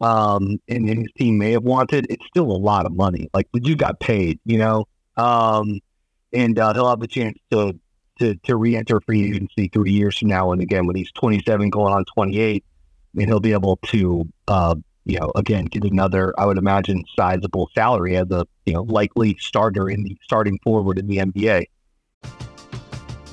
um, 0.00 0.60
and, 0.68 0.88
his 0.88 1.08
team 1.18 1.38
may 1.38 1.52
have 1.52 1.64
wanted, 1.64 2.06
it's 2.08 2.24
still 2.26 2.50
a 2.50 2.56
lot 2.56 2.86
of 2.86 2.94
money. 2.94 3.28
Like, 3.34 3.48
but 3.52 3.66
you 3.66 3.74
got 3.74 3.98
paid, 4.00 4.38
you 4.44 4.58
know, 4.58 4.86
um, 5.16 5.80
and 6.32 6.58
uh, 6.58 6.72
he'll 6.72 6.88
have 6.88 7.00
the 7.00 7.06
chance 7.06 7.38
to 7.50 7.78
to 8.20 8.36
to 8.44 8.54
re-enter 8.54 9.00
free 9.00 9.24
agency 9.28 9.68
three 9.68 9.90
years 9.90 10.18
from 10.18 10.28
now. 10.28 10.52
And 10.52 10.62
again, 10.62 10.86
when 10.86 10.94
he's 10.94 11.10
27, 11.12 11.70
going 11.70 11.92
on 11.92 12.04
28, 12.04 12.64
and 13.16 13.26
he'll 13.26 13.40
be 13.40 13.52
able 13.52 13.76
to, 13.86 14.28
uh, 14.46 14.76
you 15.04 15.18
know, 15.18 15.32
again, 15.34 15.64
get 15.64 15.84
another, 15.84 16.32
I 16.38 16.46
would 16.46 16.58
imagine, 16.58 17.04
sizable 17.16 17.70
salary 17.74 18.16
as 18.16 18.30
a, 18.30 18.46
you 18.66 18.74
know, 18.74 18.82
likely 18.82 19.36
starter 19.40 19.90
in 19.90 20.04
the 20.04 20.16
starting 20.22 20.60
forward 20.62 20.98
in 20.98 21.08
the 21.08 21.18
NBA. 21.18 21.64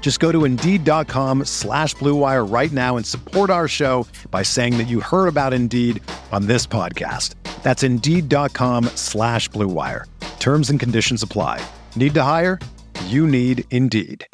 Just 0.00 0.20
go 0.20 0.30
to 0.30 0.44
Indeed.com 0.44 1.46
slash 1.46 1.96
BlueWire 1.96 2.48
right 2.48 2.70
now 2.70 2.96
and 2.96 3.04
support 3.04 3.50
our 3.50 3.66
show 3.66 4.06
by 4.30 4.44
saying 4.44 4.78
that 4.78 4.86
you 4.86 5.00
heard 5.00 5.26
about 5.26 5.52
Indeed 5.52 6.00
on 6.30 6.46
this 6.46 6.64
podcast. 6.64 7.34
That's 7.64 7.82
Indeed.com 7.82 8.84
slash 8.94 9.50
BlueWire. 9.50 10.04
Terms 10.38 10.70
and 10.70 10.78
conditions 10.78 11.24
apply. 11.24 11.60
Need 11.96 12.14
to 12.14 12.22
hire? 12.22 12.60
You 13.06 13.26
need 13.26 13.64
Indeed. 13.72 14.24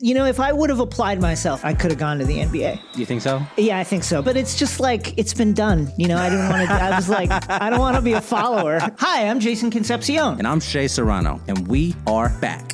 You 0.00 0.14
know, 0.14 0.24
if 0.24 0.40
I 0.40 0.50
would 0.52 0.70
have 0.70 0.80
applied 0.80 1.20
myself, 1.20 1.64
I 1.64 1.72
could 1.74 1.90
have 1.90 2.00
gone 2.00 2.18
to 2.20 2.24
the 2.24 2.38
NBA. 2.38 2.80
You 2.96 3.06
think 3.06 3.20
so? 3.22 3.40
Yeah, 3.56 3.78
I 3.78 3.84
think 3.84 4.02
so. 4.02 4.22
But 4.22 4.36
it's 4.36 4.58
just 4.58 4.80
like 4.80 5.16
it's 5.18 5.32
been 5.34 5.52
done. 5.54 5.90
You 5.96 6.08
know, 6.08 6.16
I 6.16 6.28
didn't 6.30 6.48
want 6.48 6.68
to. 6.68 6.74
I 6.74 6.94
was 6.96 7.08
like, 7.08 7.30
I 7.50 7.70
don't 7.70 7.78
want 7.78 7.96
to 7.96 8.02
be 8.02 8.12
a 8.12 8.20
follower. 8.20 8.80
Hi, 8.98 9.28
I'm 9.28 9.40
Jason 9.40 9.70
Concepcion, 9.70 10.38
and 10.38 10.46
I'm 10.46 10.60
Shea 10.60 10.88
Serrano, 10.88 11.40
and 11.48 11.68
we 11.68 11.94
are 12.06 12.28
back. 12.40 12.73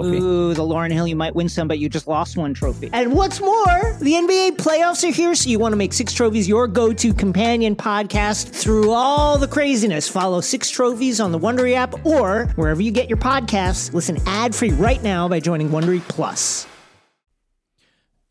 Ooh, 0.05 0.53
the 0.53 0.63
Lauryn 0.63 0.91
Hill, 0.91 1.07
you 1.07 1.15
might 1.15 1.35
win 1.35 1.49
some, 1.49 1.67
but 1.67 1.79
you 1.79 1.89
just 1.89 2.07
lost 2.07 2.37
one 2.37 2.53
trophy. 2.53 2.89
And 2.93 3.13
what's 3.13 3.39
more, 3.39 3.97
the 3.99 4.13
NBA 4.13 4.57
playoffs 4.57 5.07
are 5.07 5.11
here, 5.11 5.35
so 5.35 5.49
you 5.49 5.59
want 5.59 5.73
to 5.73 5.77
make 5.77 5.93
Six 5.93 6.13
Trophies 6.13 6.47
your 6.47 6.67
go 6.67 6.93
to 6.93 7.13
companion 7.13 7.75
podcast 7.75 8.49
through 8.49 8.91
all 8.91 9.37
the 9.37 9.47
craziness. 9.47 10.07
Follow 10.07 10.41
Six 10.41 10.69
Trophies 10.69 11.19
on 11.19 11.31
the 11.31 11.39
Wondery 11.39 11.73
app 11.73 12.05
or 12.05 12.45
wherever 12.55 12.81
you 12.81 12.91
get 12.91 13.09
your 13.09 13.17
podcasts. 13.17 13.93
Listen 13.93 14.17
ad 14.25 14.55
free 14.55 14.71
right 14.71 15.01
now 15.03 15.27
by 15.27 15.39
joining 15.39 15.69
Wondery 15.69 16.01
Plus 16.07 16.67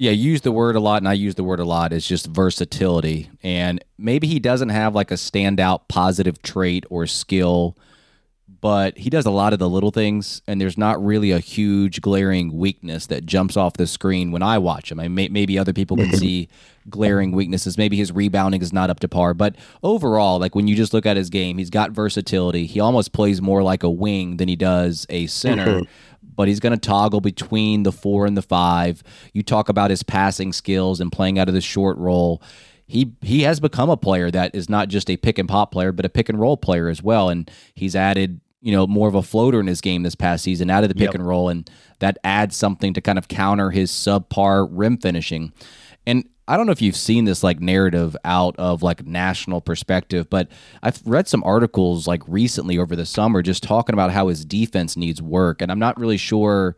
yeah, 0.01 0.13
use 0.13 0.41
the 0.41 0.51
word 0.51 0.77
a 0.77 0.81
lot, 0.81 1.03
and 1.03 1.09
I 1.09 1.13
use 1.13 1.35
the 1.35 1.45
word 1.45 1.61
a 1.61 1.65
lot. 1.65 1.93
It's 1.93 2.09
just 2.09 2.27
versatility, 2.27 3.29
and 3.43 3.85
maybe 3.99 4.27
he 4.27 4.39
doesn't 4.39 4.71
have 4.71 4.95
like 4.95 5.11
a 5.11 5.15
standout 5.15 5.89
positive 5.89 6.41
trait 6.41 6.87
or 6.89 7.07
skill, 7.07 7.77
but 8.61 8.99
he 8.99 9.09
does 9.09 9.27
a 9.27 9.31
lot 9.31 9.53
of 9.53 9.59
the 9.59 9.69
little 9.69 9.91
things, 9.91 10.43
and 10.47 10.61
there's 10.61 10.77
not 10.77 11.03
really 11.03 11.31
a 11.31 11.39
huge 11.39 12.01
glaring 12.01 12.57
weakness 12.57 13.07
that 13.07 13.25
jumps 13.25 13.57
off 13.57 13.75
the 13.75 13.87
screen 13.87 14.33
when 14.33 14.43
I 14.43 14.59
watch 14.59 14.91
him. 14.93 15.01
I 15.01 15.09
may, 15.09 15.29
maybe 15.29 15.59
other 15.59 15.73
people 15.73 15.97
can 15.97 16.13
see 16.17 16.49
glaring 16.89 17.33
weaknesses. 17.33 17.79
Maybe 17.79 17.97
his 17.97 18.13
rebounding 18.13 18.61
is 18.63 18.73
not 18.73 18.91
up 18.91 19.01
to 19.01 19.09
par, 19.09 19.33
but 19.35 19.57
overall, 19.83 20.39
like 20.39 20.55
when 20.55 20.69
you 20.69 20.77
just 20.77 20.93
look 20.93 21.07
at 21.07 21.17
his 21.17 21.31
game, 21.31 21.59
he's 21.59 21.71
got 21.71 21.93
versatility. 21.93 22.67
He 22.67 22.81
almost 22.81 23.13
plays 23.13 23.41
more 23.41 23.63
like 23.63 23.83
a 23.83 23.91
wing 23.91 24.37
than 24.37 24.49
he 24.49 24.57
does 24.57 25.07
a 25.09 25.27
center. 25.27 25.83
But 26.23 26.49
he's 26.49 26.61
going 26.61 26.73
to 26.73 26.79
toggle 26.79 27.21
between 27.21 27.83
the 27.83 27.93
four 27.93 28.25
and 28.25 28.37
the 28.37 28.43
five. 28.43 29.03
You 29.35 29.43
talk 29.43 29.69
about 29.69 29.91
his 29.91 30.03
passing 30.03 30.53
skills 30.53 31.01
and 31.01 31.13
playing 31.13 31.39
out 31.39 31.49
of 31.49 31.55
the 31.55 31.61
short 31.61 31.99
role 31.99 32.43
He 32.87 33.13
he 33.21 33.43
has 33.43 33.61
become 33.61 33.91
a 33.91 33.97
player 33.97 34.31
that 34.31 34.55
is 34.55 34.69
not 34.71 34.89
just 34.89 35.11
a 35.11 35.17
pick 35.17 35.39
and 35.39 35.49
pop 35.49 35.71
player, 35.73 35.93
but 35.93 36.05
a 36.07 36.09
pick 36.09 36.29
and 36.29 36.41
roll 36.41 36.57
player 36.57 36.89
as 36.89 37.03
well. 37.03 37.29
And 37.29 37.51
he's 37.75 37.95
added 37.95 38.41
you 38.61 38.73
know 38.73 38.87
more 38.87 39.09
of 39.09 39.15
a 39.15 39.23
floater 39.23 39.61
in 39.61 39.67
his 39.67 39.81
game 39.81 40.03
this 40.03 40.15
past 40.15 40.45
season 40.45 40.71
out 40.71 40.83
of 40.83 40.89
the 40.89 40.95
pick 40.95 41.09
yep. 41.09 41.15
and 41.15 41.27
roll, 41.27 41.49
and 41.49 41.71
that 42.01 42.19
adds 42.25 42.57
something 42.57 42.95
to 42.95 43.01
kind 43.01 43.19
of 43.19 43.29
counter 43.29 43.71
his 43.71 43.91
subpar 43.91 44.69
rim 44.71 44.97
finishing. 44.99 45.53
And 46.07 46.29
I 46.51 46.57
don't 46.57 46.67
know 46.67 46.73
if 46.73 46.83
you've 46.83 46.97
seen 46.97 47.27
this 47.27 47.45
like 47.45 47.61
narrative 47.61 48.17
out 48.25 48.57
of 48.59 48.83
like 48.83 49.07
national 49.07 49.61
perspective, 49.61 50.29
but 50.29 50.49
I've 50.83 51.01
read 51.05 51.29
some 51.29 51.45
articles 51.45 52.09
like 52.09 52.23
recently 52.27 52.77
over 52.77 52.97
the 52.97 53.07
summer 53.07 53.41
just 53.41 53.63
talking 53.63 53.93
about 53.93 54.11
how 54.11 54.27
his 54.27 54.45
defense 54.45 54.97
needs 54.97 55.23
work. 55.23 55.63
And 55.63 55.71
I'm 55.71 55.79
not 55.79 55.97
really 55.97 56.17
sure, 56.17 56.77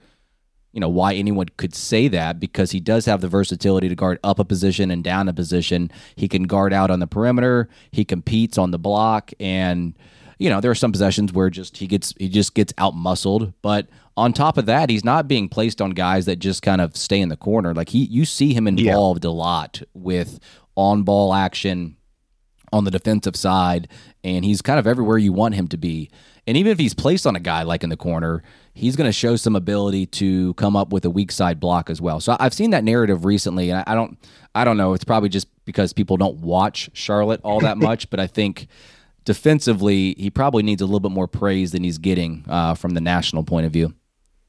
you 0.72 0.80
know, 0.80 0.90
why 0.90 1.14
anyone 1.14 1.46
could 1.56 1.74
say 1.74 2.08
that 2.08 2.38
because 2.38 2.72
he 2.72 2.80
does 2.80 3.06
have 3.06 3.22
the 3.22 3.28
versatility 3.28 3.88
to 3.88 3.94
guard 3.94 4.18
up 4.22 4.38
a 4.38 4.44
position 4.44 4.90
and 4.90 5.02
down 5.02 5.26
a 5.26 5.32
position. 5.32 5.90
He 6.16 6.28
can 6.28 6.42
guard 6.42 6.74
out 6.74 6.90
on 6.90 7.00
the 7.00 7.06
perimeter, 7.06 7.70
he 7.92 8.04
competes 8.04 8.58
on 8.58 8.72
the 8.72 8.78
block, 8.78 9.32
and 9.40 9.94
you 10.42 10.50
know, 10.50 10.60
there 10.60 10.72
are 10.72 10.74
some 10.74 10.90
possessions 10.90 11.32
where 11.32 11.50
just 11.50 11.76
he 11.76 11.86
gets 11.86 12.14
he 12.18 12.28
just 12.28 12.54
gets 12.54 12.72
out 12.76 12.96
muscled, 12.96 13.52
but 13.62 13.86
on 14.16 14.32
top 14.32 14.58
of 14.58 14.66
that, 14.66 14.90
he's 14.90 15.04
not 15.04 15.28
being 15.28 15.48
placed 15.48 15.80
on 15.80 15.90
guys 15.90 16.26
that 16.26 16.40
just 16.40 16.62
kind 16.62 16.80
of 16.80 16.96
stay 16.96 17.20
in 17.20 17.28
the 17.28 17.36
corner. 17.36 17.72
Like 17.72 17.90
he, 17.90 18.04
you 18.06 18.24
see 18.24 18.52
him 18.52 18.66
involved 18.66 19.24
yeah. 19.24 19.30
a 19.30 19.32
lot 19.32 19.82
with 19.94 20.40
on 20.76 21.04
ball 21.04 21.32
action 21.32 21.96
on 22.72 22.82
the 22.82 22.90
defensive 22.90 23.36
side, 23.36 23.86
and 24.24 24.44
he's 24.44 24.60
kind 24.60 24.80
of 24.80 24.86
everywhere 24.88 25.16
you 25.16 25.32
want 25.32 25.54
him 25.54 25.68
to 25.68 25.76
be. 25.76 26.10
And 26.48 26.56
even 26.56 26.72
if 26.72 26.78
he's 26.78 26.92
placed 26.92 27.24
on 27.24 27.36
a 27.36 27.40
guy 27.40 27.62
like 27.62 27.84
in 27.84 27.90
the 27.90 27.96
corner, 27.96 28.42
he's 28.74 28.96
going 28.96 29.08
to 29.08 29.12
show 29.12 29.36
some 29.36 29.54
ability 29.54 30.06
to 30.06 30.54
come 30.54 30.74
up 30.74 30.92
with 30.92 31.04
a 31.04 31.10
weak 31.10 31.30
side 31.30 31.60
block 31.60 31.88
as 31.88 32.00
well. 32.00 32.18
So 32.18 32.36
I've 32.40 32.52
seen 32.52 32.70
that 32.70 32.82
narrative 32.82 33.24
recently, 33.24 33.70
and 33.70 33.84
I 33.86 33.94
don't, 33.94 34.18
I 34.56 34.64
don't 34.64 34.76
know. 34.76 34.92
It's 34.92 35.04
probably 35.04 35.28
just 35.28 35.46
because 35.66 35.92
people 35.92 36.16
don't 36.16 36.38
watch 36.38 36.90
Charlotte 36.94 37.40
all 37.44 37.60
that 37.60 37.78
much, 37.78 38.10
but 38.10 38.18
I 38.18 38.26
think 38.26 38.66
defensively, 39.24 40.14
he 40.18 40.30
probably 40.30 40.62
needs 40.62 40.82
a 40.82 40.86
little 40.86 41.00
bit 41.00 41.12
more 41.12 41.28
praise 41.28 41.72
than 41.72 41.84
he's 41.84 41.98
getting 41.98 42.44
uh, 42.48 42.74
from 42.74 42.94
the 42.94 43.00
national 43.00 43.44
point 43.44 43.66
of 43.66 43.72
view. 43.72 43.94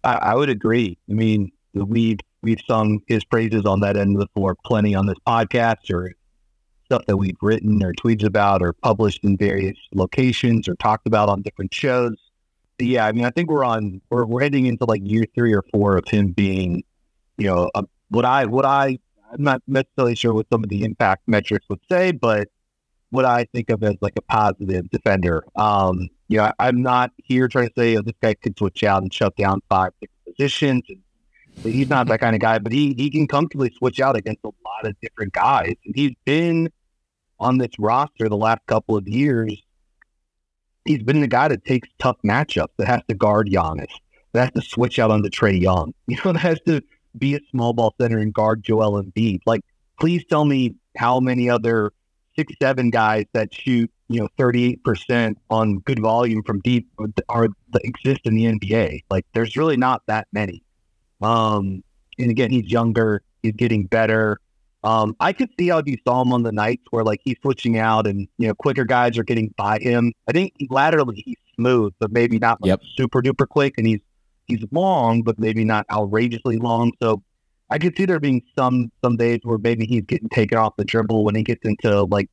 I, 0.04 0.14
I 0.16 0.36
would 0.36 0.50
agree. 0.50 0.98
I 1.10 1.14
mean, 1.14 1.52
we've 1.74 2.20
we've 2.42 2.62
sung 2.68 3.02
his 3.08 3.24
praises 3.24 3.66
on 3.66 3.80
that 3.82 3.96
end 3.98 4.16
of 4.16 4.20
the 4.20 4.28
floor 4.34 4.56
plenty 4.66 4.94
on 4.94 5.06
this 5.06 5.18
podcast 5.26 5.90
or 5.92 6.14
stuff 6.86 7.06
that 7.08 7.18
we've 7.18 7.38
written 7.42 7.82
or 7.84 7.94
tweeted 7.94 8.26
about 8.26 8.62
or 8.62 8.74
published 8.74 9.24
in 9.24 9.38
various 9.38 9.78
locations 9.94 10.68
or 10.68 10.76
talked 10.76 11.08
about 11.08 11.30
on 11.30 11.42
different 11.42 11.74
shows. 11.74 12.16
But 12.78 12.88
yeah, 12.88 13.06
I 13.06 13.12
mean, 13.12 13.26
I 13.26 13.30
think 13.30 13.50
we're 13.50 13.64
on 13.64 14.02
we're 14.10 14.26
we're 14.26 14.42
heading 14.42 14.66
into 14.66 14.86
like 14.86 15.02
year 15.04 15.26
three 15.36 15.54
or 15.54 15.64
four 15.72 15.98
of 15.98 16.08
him 16.08 16.32
being, 16.32 16.84
you 17.38 17.48
know, 17.48 17.70
a, 17.76 17.86
what 18.10 18.26
I 18.26 18.46
what 18.46 18.66
I 18.66 19.00
I'm 19.32 19.44
not 19.44 19.62
necessarily 19.68 20.16
sure 20.16 20.34
what 20.34 20.48
some 20.52 20.64
of 20.64 20.70
the 20.70 20.84
impact 20.84 21.28
metrics 21.28 21.66
would 21.70 21.80
say, 21.90 22.12
but 22.12 22.50
what 23.14 23.26
I 23.26 23.46
think 23.54 23.70
of 23.70 23.84
as 23.84 23.96
like 24.02 24.14
a 24.18 24.24
positive 24.24 24.90
defender. 24.90 25.46
Um, 25.56 26.10
you 26.30 26.38
know, 26.38 26.52
I, 26.58 26.68
am 26.68 26.82
not 26.82 27.12
here 27.18 27.48
trying 27.48 27.68
to 27.68 27.74
say 27.78 27.96
oh, 27.96 28.02
this 28.02 28.16
guy 28.20 28.34
could 28.34 28.58
switch 28.58 28.84
out 28.84 29.04
and 29.04 29.14
shut 29.14 29.36
down 29.36 29.62
five 29.70 29.92
different 30.02 30.36
positions. 30.36 30.84
he's 31.62 31.90
not 31.90 32.08
that 32.08 32.20
kind 32.20 32.36
of 32.36 32.42
guy, 32.42 32.58
but 32.58 32.72
he 32.72 32.96
he 32.98 33.12
can 33.12 33.28
comfortably 33.28 33.72
switch 33.78 34.00
out 34.00 34.18
against 34.18 34.44
a 34.44 34.48
lot 34.48 34.86
of 34.86 35.00
different 35.00 35.32
guys. 35.32 35.76
And 35.86 35.96
he's 35.96 36.16
been 36.26 36.72
on 37.40 37.60
this 37.60 37.70
roster 37.78 38.28
the 38.30 38.36
last 38.36 38.62
couple 38.66 38.98
of 38.98 39.08
years. 39.08 39.62
He's 40.86 41.04
been 41.04 41.22
the 41.22 41.28
guy 41.28 41.50
that 41.50 41.64
takes 41.66 41.88
tough 42.00 42.18
matchups, 42.26 42.74
that 42.80 42.88
has 42.88 43.02
to 43.10 43.14
guard 43.14 43.48
Giannis, 43.48 43.94
that 44.32 44.54
has 44.56 44.64
to 44.64 44.68
switch 44.68 44.98
out 44.98 45.12
onto 45.12 45.30
Trae 45.30 45.62
Young, 45.62 45.94
you 46.08 46.18
know, 46.26 46.34
that 46.34 46.40
has 46.40 46.60
to 46.66 46.82
be 47.16 47.36
a 47.36 47.40
small 47.52 47.74
ball 47.74 47.94
center 48.02 48.18
and 48.18 48.34
guard 48.34 48.64
Joel 48.64 49.04
Embiid. 49.04 49.42
Like, 49.46 49.62
please 50.00 50.26
tell 50.28 50.46
me 50.46 50.74
how 50.98 51.20
many 51.20 51.48
other 51.48 51.94
six, 52.36 52.54
seven 52.62 52.90
guys 52.90 53.26
that 53.34 53.54
shoot, 53.54 53.92
you 54.10 54.20
know, 54.20 54.28
38% 54.40 55.36
on 55.50 55.80
good 55.80 56.00
volume 56.00 56.44
from 56.44 56.60
deep 56.62 56.88
are 57.30 57.48
exist 57.84 58.22
in 58.26 58.36
the 58.36 58.46
NBA. 58.46 59.04
Like 59.10 59.26
there's 59.34 59.56
really 59.56 59.78
not 59.78 60.02
that 60.08 60.28
many. 60.32 60.64
Um, 61.22 61.84
and 62.20 62.30
again, 62.30 62.52
he's 62.52 62.72
younger, 62.72 63.22
he's 63.42 63.54
getting 63.54 63.86
better. 63.86 64.40
Um, 64.84 65.16
I 65.22 65.32
could 65.32 65.50
see 65.58 65.70
how 65.70 65.78
if 65.78 65.88
you 65.88 65.98
saw 66.06 66.22
him 66.22 66.34
on 66.34 66.44
the 66.44 66.52
nights 66.52 66.84
where 66.92 67.06
like 67.06 67.22
he's 67.24 67.38
switching 67.42 67.78
out 67.78 68.06
and 68.06 68.28
you 68.38 68.48
know 68.50 68.54
quicker 68.54 68.84
guys 68.84 69.18
are 69.18 69.24
getting 69.24 69.54
by 69.58 69.80
him. 69.80 70.12
I 70.28 70.34
think 70.34 70.54
laterally 70.70 71.24
he's 71.26 71.38
smooth, 71.56 71.94
but 72.00 72.12
maybe 72.12 72.38
not 72.38 72.62
like 72.62 72.68
Yep. 72.70 72.82
super 72.98 73.22
duper 73.22 73.48
quick, 73.48 73.76
and 73.78 73.88
he's 73.88 74.02
he's 74.48 74.64
long, 74.72 75.22
but 75.22 75.40
maybe 75.40 75.64
not 75.64 75.86
outrageously 75.90 76.58
long. 76.58 76.92
So 77.02 77.24
I 77.74 77.80
could 77.80 77.98
see 77.98 78.06
there 78.06 78.20
being 78.20 78.44
some 78.56 78.92
some 79.04 79.18
days 79.18 79.40
where 79.42 79.58
maybe 79.58 79.88
he's 79.88 80.04
getting 80.04 80.30
taken 80.30 80.60
off 80.60 80.76
the 80.78 80.86
dribble 80.86 81.26
when 81.26 81.34
he 81.34 81.42
gets 81.42 81.62
into 81.66 82.04
like 82.04 82.30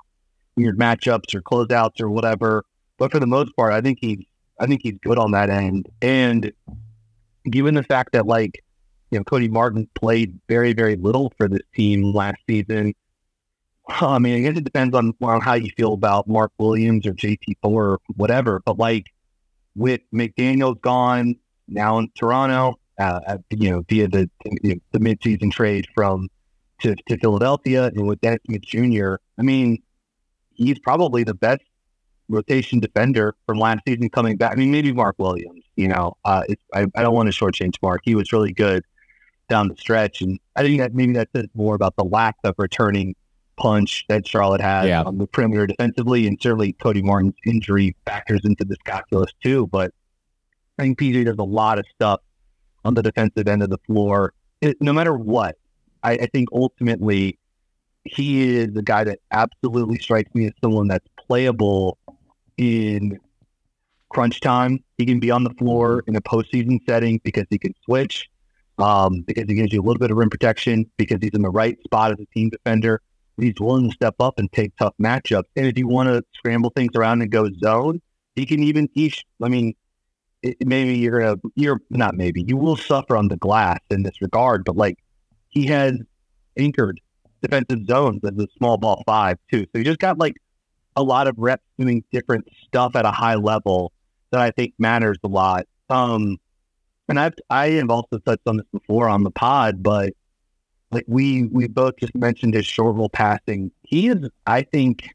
weird 0.54 0.78
matchups 0.78 1.34
or 1.34 1.40
closeouts 1.40 1.98
or 1.98 2.10
whatever. 2.10 2.66
But 2.98 3.10
for 3.10 3.18
the 3.18 3.26
most 3.26 3.56
part, 3.56 3.72
I 3.72 3.80
think 3.80 4.00
he's 4.02 4.18
I 4.60 4.66
think 4.66 4.82
he's 4.82 4.98
good 5.02 5.16
on 5.16 5.30
that 5.30 5.48
end. 5.48 5.88
And 6.02 6.52
given 7.50 7.74
the 7.74 7.82
fact 7.82 8.12
that 8.12 8.26
like 8.26 8.62
you 9.10 9.18
know 9.18 9.24
Cody 9.24 9.48
Martin 9.48 9.88
played 9.94 10.38
very 10.46 10.74
very 10.74 10.96
little 10.96 11.32
for 11.38 11.48
this 11.48 11.62
team 11.74 12.12
last 12.12 12.36
season. 12.46 12.94
I 13.88 14.18
mean, 14.18 14.36
I 14.36 14.40
guess 14.40 14.58
it 14.58 14.64
depends 14.64 14.94
on, 14.94 15.14
on 15.22 15.40
how 15.40 15.54
you 15.54 15.70
feel 15.74 15.94
about 15.94 16.28
Mark 16.28 16.52
Williams 16.58 17.06
or 17.06 17.14
JT 17.14 17.56
Thor 17.62 17.92
or 17.92 17.98
whatever. 18.14 18.60
But 18.66 18.78
like 18.78 19.06
with 19.74 20.02
McDaniels 20.12 20.80
gone 20.82 21.36
now 21.66 21.98
in 21.98 22.10
Toronto, 22.14 22.78
uh, 23.00 23.20
at- 23.26 23.40
you 23.50 23.70
know, 23.70 23.82
via 23.88 24.06
the 24.08 24.30
you 24.62 24.74
know, 24.74 24.80
the 24.92 24.98
midseason 25.00 25.50
trade 25.50 25.86
from 25.94 26.28
to, 26.82 26.94
to 27.08 27.18
Philadelphia, 27.18 27.86
and 27.86 28.06
with 28.06 28.20
Dennis 28.20 28.40
Smith 28.46 28.62
Jr., 28.62 29.14
I 29.38 29.42
mean, 29.42 29.82
he's 30.54 30.78
probably 30.78 31.24
the 31.24 31.34
best 31.34 31.62
rotation 32.28 32.78
defender 32.78 33.34
from 33.46 33.58
last 33.58 33.80
season 33.86 34.08
coming 34.08 34.36
back. 34.36 34.52
I 34.52 34.54
mean, 34.54 34.70
maybe 34.70 34.92
Mark 34.92 35.16
Williams. 35.18 35.64
You 35.76 35.88
know, 35.88 36.16
uh, 36.24 36.42
it's, 36.48 36.62
I, 36.74 36.86
I 36.94 37.02
don't 37.02 37.14
want 37.14 37.32
to 37.32 37.36
shortchange 37.44 37.74
Mark. 37.82 38.02
He 38.04 38.14
was 38.14 38.32
really 38.32 38.52
good 38.52 38.84
down 39.48 39.68
the 39.68 39.76
stretch, 39.76 40.20
and 40.22 40.38
I 40.56 40.62
think 40.62 40.78
that 40.78 40.94
maybe 40.94 41.12
that 41.14 41.28
says 41.34 41.46
more 41.54 41.74
about 41.74 41.96
the 41.96 42.04
lack 42.04 42.36
of 42.44 42.54
returning 42.58 43.14
punch 43.56 44.04
that 44.08 44.26
Charlotte 44.26 44.60
has 44.62 44.86
Yeah. 44.88 45.02
on 45.02 45.18
the 45.18 45.26
perimeter 45.26 45.66
defensively, 45.66 46.26
and 46.26 46.38
certainly 46.40 46.72
Cody 46.74 47.02
Martin's 47.02 47.34
injury 47.44 47.94
factors 48.06 48.40
into 48.44 48.64
this 48.64 48.78
calculus 48.86 49.32
too. 49.42 49.66
But 49.66 49.92
I 50.78 50.82
think 50.84 50.98
PJ 50.98 51.24
does 51.26 51.36
a 51.38 51.42
lot 51.42 51.78
of 51.78 51.84
stuff 51.94 52.20
on 52.84 52.94
the 52.94 53.02
defensive 53.02 53.46
end 53.48 53.62
of 53.62 53.70
the 53.70 53.78
floor. 53.86 54.32
It, 54.60 54.76
no 54.80 54.92
matter 54.92 55.14
what, 55.14 55.56
I, 56.02 56.12
I 56.12 56.26
think 56.26 56.48
ultimately 56.52 57.38
he 58.04 58.56
is 58.56 58.74
a 58.76 58.82
guy 58.82 59.04
that 59.04 59.18
absolutely 59.30 59.98
strikes 59.98 60.34
me 60.34 60.46
as 60.46 60.52
someone 60.62 60.88
that's 60.88 61.06
playable 61.26 61.98
in 62.56 63.18
crunch 64.08 64.40
time. 64.40 64.82
He 64.98 65.06
can 65.06 65.20
be 65.20 65.30
on 65.30 65.44
the 65.44 65.50
floor 65.50 66.02
in 66.06 66.16
a 66.16 66.20
postseason 66.20 66.78
setting 66.86 67.20
because 67.22 67.44
he 67.50 67.58
can 67.58 67.74
switch, 67.84 68.28
um, 68.78 69.22
because 69.22 69.44
he 69.48 69.54
gives 69.54 69.72
you 69.72 69.80
a 69.80 69.84
little 69.84 69.98
bit 69.98 70.10
of 70.10 70.16
rim 70.16 70.30
protection, 70.30 70.90
because 70.96 71.18
he's 71.20 71.32
in 71.32 71.42
the 71.42 71.50
right 71.50 71.78
spot 71.84 72.12
as 72.12 72.18
a 72.20 72.26
team 72.34 72.50
defender. 72.50 73.00
He's 73.36 73.54
willing 73.58 73.88
to 73.88 73.94
step 73.94 74.16
up 74.20 74.38
and 74.38 74.52
take 74.52 74.76
tough 74.76 74.94
matchups. 75.00 75.44
And 75.56 75.66
if 75.66 75.78
you 75.78 75.88
want 75.88 76.08
to 76.08 76.22
scramble 76.34 76.70
things 76.76 76.92
around 76.94 77.22
and 77.22 77.30
go 77.30 77.48
zone, 77.62 78.02
he 78.36 78.44
can 78.44 78.62
even 78.62 78.88
teach. 78.88 79.24
I 79.42 79.48
mean, 79.48 79.74
it, 80.42 80.56
maybe 80.66 80.96
you're 80.98 81.20
gonna, 81.20 81.36
you're 81.54 81.80
not 81.90 82.16
maybe 82.16 82.42
you 82.46 82.56
will 82.56 82.76
suffer 82.76 83.16
on 83.16 83.28
the 83.28 83.36
glass 83.36 83.78
in 83.90 84.02
this 84.02 84.20
regard, 84.20 84.64
but 84.64 84.76
like 84.76 84.98
he 85.48 85.66
has 85.66 85.94
anchored 86.58 87.00
defensive 87.42 87.86
zones 87.86 88.20
as 88.24 88.36
a 88.38 88.46
small 88.56 88.76
ball 88.76 89.02
five 89.06 89.38
too. 89.50 89.66
So 89.72 89.78
you 89.78 89.84
just 89.84 89.98
got 89.98 90.18
like 90.18 90.34
a 90.96 91.02
lot 91.02 91.26
of 91.26 91.34
reps 91.38 91.64
doing 91.78 92.04
different 92.12 92.48
stuff 92.66 92.96
at 92.96 93.04
a 93.04 93.10
high 93.10 93.36
level 93.36 93.92
that 94.30 94.40
I 94.40 94.50
think 94.50 94.74
matters 94.78 95.18
a 95.24 95.28
lot. 95.28 95.66
Um, 95.88 96.38
and 97.08 97.18
I've 97.18 97.34
I 97.48 97.70
have 97.70 97.90
also 97.90 98.18
touched 98.18 98.46
on 98.46 98.58
this 98.58 98.66
before 98.72 99.08
on 99.08 99.24
the 99.24 99.30
pod, 99.30 99.82
but 99.82 100.12
like 100.92 101.04
we 101.06 101.44
we 101.44 101.66
both 101.68 101.96
just 101.98 102.14
mentioned 102.14 102.54
his 102.54 102.66
short 102.66 102.96
roll 102.96 103.08
passing. 103.08 103.70
He 103.82 104.08
is, 104.08 104.28
I 104.46 104.62
think, 104.62 105.08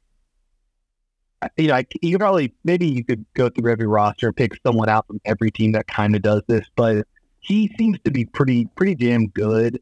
you 1.57 1.67
know, 1.67 1.75
I, 1.75 1.85
you 2.01 2.17
probably 2.17 2.53
maybe 2.63 2.87
you 2.87 3.03
could 3.03 3.25
go 3.33 3.49
through 3.49 3.71
every 3.71 3.87
roster 3.87 4.27
and 4.27 4.35
pick 4.35 4.53
someone 4.65 4.89
out 4.89 5.07
from 5.07 5.19
every 5.25 5.51
team 5.51 5.71
that 5.73 5.87
kind 5.87 6.15
of 6.15 6.21
does 6.21 6.41
this, 6.47 6.65
but 6.75 7.07
he 7.39 7.73
seems 7.77 7.97
to 8.05 8.11
be 8.11 8.25
pretty 8.25 8.65
pretty 8.75 8.95
damn 8.95 9.27
good 9.27 9.79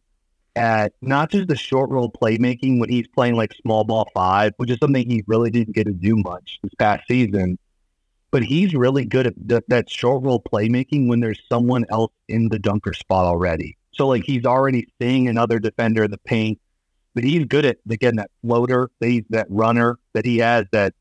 at 0.56 0.94
not 1.02 1.32
just 1.32 1.48
the 1.48 1.56
short 1.56 1.90
roll 1.90 2.12
playmaking 2.12 2.80
when 2.80 2.90
he's 2.90 3.08
playing 3.08 3.36
like 3.36 3.54
small 3.54 3.84
ball 3.84 4.10
five, 4.14 4.54
which 4.58 4.70
is 4.70 4.78
something 4.80 5.10
he 5.10 5.24
really 5.28 5.50
didn't 5.50 5.74
get 5.74 5.86
to 5.86 5.94
do 5.94 6.16
much 6.18 6.60
this 6.62 6.74
past 6.76 7.04
season. 7.08 7.58
But 8.32 8.44
he's 8.44 8.74
really 8.74 9.06
good 9.06 9.28
at 9.28 9.34
th- 9.48 9.64
that 9.68 9.90
short 9.90 10.24
roll 10.24 10.42
playmaking 10.42 11.08
when 11.08 11.20
there's 11.20 11.42
someone 11.50 11.86
else 11.90 12.12
in 12.28 12.50
the 12.50 12.60
dunker 12.60 12.94
spot 12.94 13.26
already. 13.26 13.78
So 13.92 14.08
like 14.08 14.24
he's 14.24 14.46
already 14.46 14.88
seeing 15.00 15.28
another 15.28 15.60
defender 15.60 16.04
in 16.04 16.12
the 16.12 16.18
paint, 16.20 16.60
but 17.14 17.24
he's 17.24 17.46
good 17.46 17.66
at 17.66 17.78
again 17.90 18.16
that 18.18 18.32
floater, 18.42 18.90
that 19.00 19.24
that 19.30 19.48
runner 19.50 19.98
that 20.14 20.26
he 20.26 20.40
has 20.40 20.66
that 20.72 20.94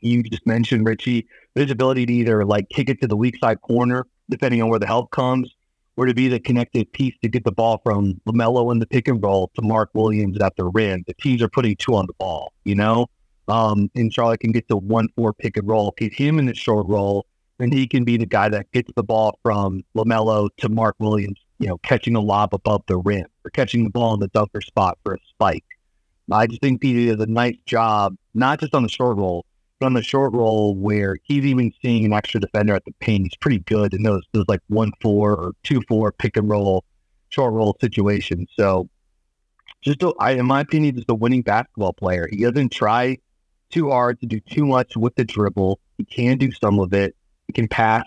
you 0.00 0.22
just 0.22 0.46
mentioned, 0.46 0.86
Richie. 0.86 1.26
His 1.54 1.70
ability 1.70 2.06
to 2.06 2.12
either 2.12 2.44
like 2.44 2.68
kick 2.68 2.88
it 2.88 3.00
to 3.00 3.08
the 3.08 3.16
weak 3.16 3.36
side 3.42 3.60
corner, 3.60 4.06
depending 4.28 4.62
on 4.62 4.68
where 4.68 4.78
the 4.78 4.86
help 4.86 5.10
comes, 5.10 5.54
or 5.96 6.06
to 6.06 6.14
be 6.14 6.28
the 6.28 6.40
connected 6.40 6.92
piece 6.92 7.14
to 7.22 7.28
get 7.28 7.44
the 7.44 7.52
ball 7.52 7.80
from 7.84 8.20
Lamelo 8.26 8.72
in 8.72 8.78
the 8.78 8.86
pick 8.86 9.08
and 9.08 9.22
roll 9.22 9.50
to 9.54 9.62
Mark 9.62 9.90
Williams 9.94 10.40
at 10.40 10.56
the 10.56 10.64
rim. 10.64 11.04
The 11.06 11.14
teams 11.14 11.42
are 11.42 11.48
putting 11.48 11.76
two 11.76 11.94
on 11.94 12.06
the 12.06 12.14
ball, 12.14 12.52
you 12.64 12.74
know. 12.74 13.06
Um, 13.48 13.90
and 13.96 14.12
Charlotte 14.12 14.40
can 14.40 14.52
get 14.52 14.68
the 14.68 14.76
one 14.76 15.08
four 15.16 15.32
pick 15.32 15.56
and 15.56 15.68
roll, 15.68 15.92
get 15.96 16.14
him 16.14 16.38
in 16.38 16.46
the 16.46 16.54
short 16.54 16.86
roll, 16.86 17.26
and 17.58 17.72
he 17.72 17.86
can 17.86 18.04
be 18.04 18.16
the 18.16 18.26
guy 18.26 18.48
that 18.48 18.70
gets 18.72 18.90
the 18.94 19.02
ball 19.02 19.38
from 19.42 19.84
Lamelo 19.96 20.48
to 20.58 20.68
Mark 20.68 20.96
Williams, 21.00 21.38
you 21.58 21.66
know, 21.66 21.78
catching 21.78 22.14
a 22.14 22.20
lob 22.20 22.54
above 22.54 22.82
the 22.86 22.96
rim 22.96 23.26
or 23.44 23.50
catching 23.50 23.84
the 23.84 23.90
ball 23.90 24.14
in 24.14 24.20
the 24.20 24.28
dunker 24.28 24.60
spot 24.60 24.98
for 25.02 25.14
a 25.14 25.18
spike. 25.28 25.64
I 26.32 26.46
just 26.46 26.60
think 26.60 26.80
PJ 26.80 27.08
does 27.08 27.20
a 27.20 27.26
nice 27.26 27.56
job, 27.66 28.16
not 28.34 28.60
just 28.60 28.74
on 28.74 28.84
the 28.84 28.88
short 28.88 29.16
roll, 29.16 29.44
on 29.82 29.94
the 29.94 30.02
short 30.02 30.32
roll 30.32 30.74
where 30.74 31.16
he's 31.22 31.44
even 31.44 31.72
seeing 31.82 32.04
an 32.04 32.12
extra 32.12 32.40
defender 32.40 32.74
at 32.74 32.84
the 32.84 32.92
paint. 33.00 33.24
He's 33.24 33.36
pretty 33.36 33.60
good 33.60 33.94
in 33.94 34.02
those 34.02 34.22
those 34.32 34.46
like 34.48 34.60
one 34.68 34.92
four 35.00 35.34
or 35.34 35.52
two 35.62 35.82
four 35.88 36.12
pick 36.12 36.36
and 36.36 36.48
roll, 36.48 36.84
short 37.28 37.52
roll 37.52 37.76
situations. 37.80 38.48
So, 38.56 38.88
just 39.82 40.02
a, 40.02 40.12
I, 40.18 40.32
in 40.32 40.46
my 40.46 40.60
opinion, 40.60 40.96
just 40.96 41.10
a 41.10 41.14
winning 41.14 41.42
basketball 41.42 41.92
player. 41.92 42.28
He 42.30 42.42
doesn't 42.42 42.70
try 42.70 43.18
too 43.70 43.90
hard 43.90 44.20
to 44.20 44.26
do 44.26 44.40
too 44.40 44.66
much 44.66 44.96
with 44.96 45.14
the 45.14 45.24
dribble. 45.24 45.80
He 45.98 46.04
can 46.04 46.38
do 46.38 46.52
some 46.52 46.78
of 46.78 46.92
it. 46.92 47.16
He 47.46 47.52
can 47.52 47.68
pass. 47.68 48.04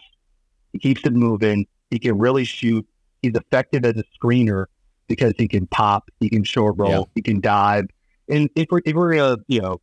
He 0.73 0.79
keeps 0.79 1.05
it 1.05 1.13
moving. 1.13 1.67
He 1.89 1.99
can 1.99 2.17
really 2.17 2.43
shoot. 2.43 2.87
He's 3.21 3.33
effective 3.35 3.85
as 3.85 3.95
a 3.97 4.03
screener 4.17 4.65
because 5.07 5.33
he 5.37 5.47
can 5.47 5.67
pop. 5.67 6.09
He 6.19 6.29
can 6.29 6.43
short 6.43 6.75
roll. 6.77 6.89
Yeah. 6.89 7.03
He 7.15 7.21
can 7.21 7.39
dive. 7.39 7.85
And 8.29 8.49
if 8.55 8.67
we're 8.71 8.81
if 8.85 8.95
we're 8.95 9.15
gonna 9.15 9.37
you 9.47 9.61
know 9.61 9.81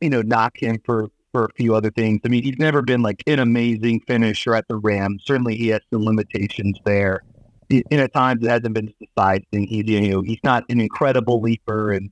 you 0.00 0.10
know 0.10 0.22
knock 0.22 0.56
him 0.56 0.80
for 0.84 1.08
for 1.32 1.46
a 1.46 1.52
few 1.54 1.74
other 1.74 1.90
things, 1.90 2.20
I 2.24 2.28
mean 2.28 2.42
he's 2.42 2.58
never 2.58 2.82
been 2.82 3.02
like 3.02 3.22
an 3.26 3.38
amazing 3.40 4.00
finisher 4.06 4.54
at 4.54 4.68
the 4.68 4.76
rim. 4.76 5.18
Certainly 5.24 5.56
he 5.56 5.68
has 5.68 5.80
some 5.92 6.04
limitations 6.04 6.78
there. 6.84 7.22
And 7.70 8.00
at 8.00 8.12
times 8.12 8.44
it 8.44 8.50
hasn't 8.50 8.74
been 8.74 8.86
just 8.88 9.02
a 9.02 9.20
side 9.20 9.44
thing. 9.50 9.66
He's 9.66 9.84
you 9.86 10.12
know 10.12 10.22
he's 10.22 10.38
not 10.44 10.64
an 10.68 10.80
incredible 10.80 11.40
leaper 11.40 11.92
and 11.92 12.10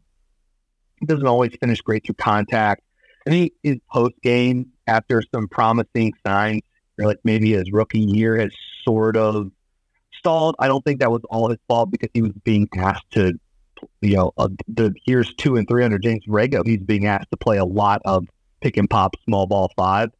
doesn't 1.06 1.26
always 1.26 1.52
finish 1.60 1.80
great 1.80 2.04
through 2.04 2.14
contact. 2.16 2.82
I 3.26 3.30
think 3.30 3.52
his 3.62 3.76
post 3.90 4.14
game 4.22 4.72
after 4.86 5.22
some 5.34 5.48
promising 5.48 6.12
signs, 6.26 6.62
or 6.98 7.06
like 7.06 7.18
maybe 7.24 7.52
his 7.52 7.70
rookie 7.70 8.00
year, 8.00 8.36
has 8.36 8.50
sort 8.84 9.16
of 9.16 9.50
stalled. 10.12 10.56
I 10.58 10.68
don't 10.68 10.84
think 10.84 11.00
that 11.00 11.10
was 11.10 11.22
all 11.30 11.48
his 11.48 11.58
fault 11.68 11.90
because 11.90 12.10
he 12.14 12.22
was 12.22 12.32
being 12.44 12.68
asked 12.76 13.10
to, 13.12 13.38
you 14.02 14.16
know, 14.16 14.32
uh, 14.36 14.48
the 14.68 14.92
years 15.04 15.32
two 15.34 15.56
and 15.56 15.66
three 15.68 15.84
under 15.84 15.98
James 15.98 16.26
Borrego, 16.26 16.66
he's 16.66 16.80
being 16.80 17.06
asked 17.06 17.30
to 17.30 17.36
play 17.36 17.56
a 17.56 17.64
lot 17.64 18.02
of 18.04 18.26
pick 18.60 18.76
and 18.76 18.90
pop 18.90 19.14
small 19.24 19.46
ball 19.46 19.72
five. 19.76 20.10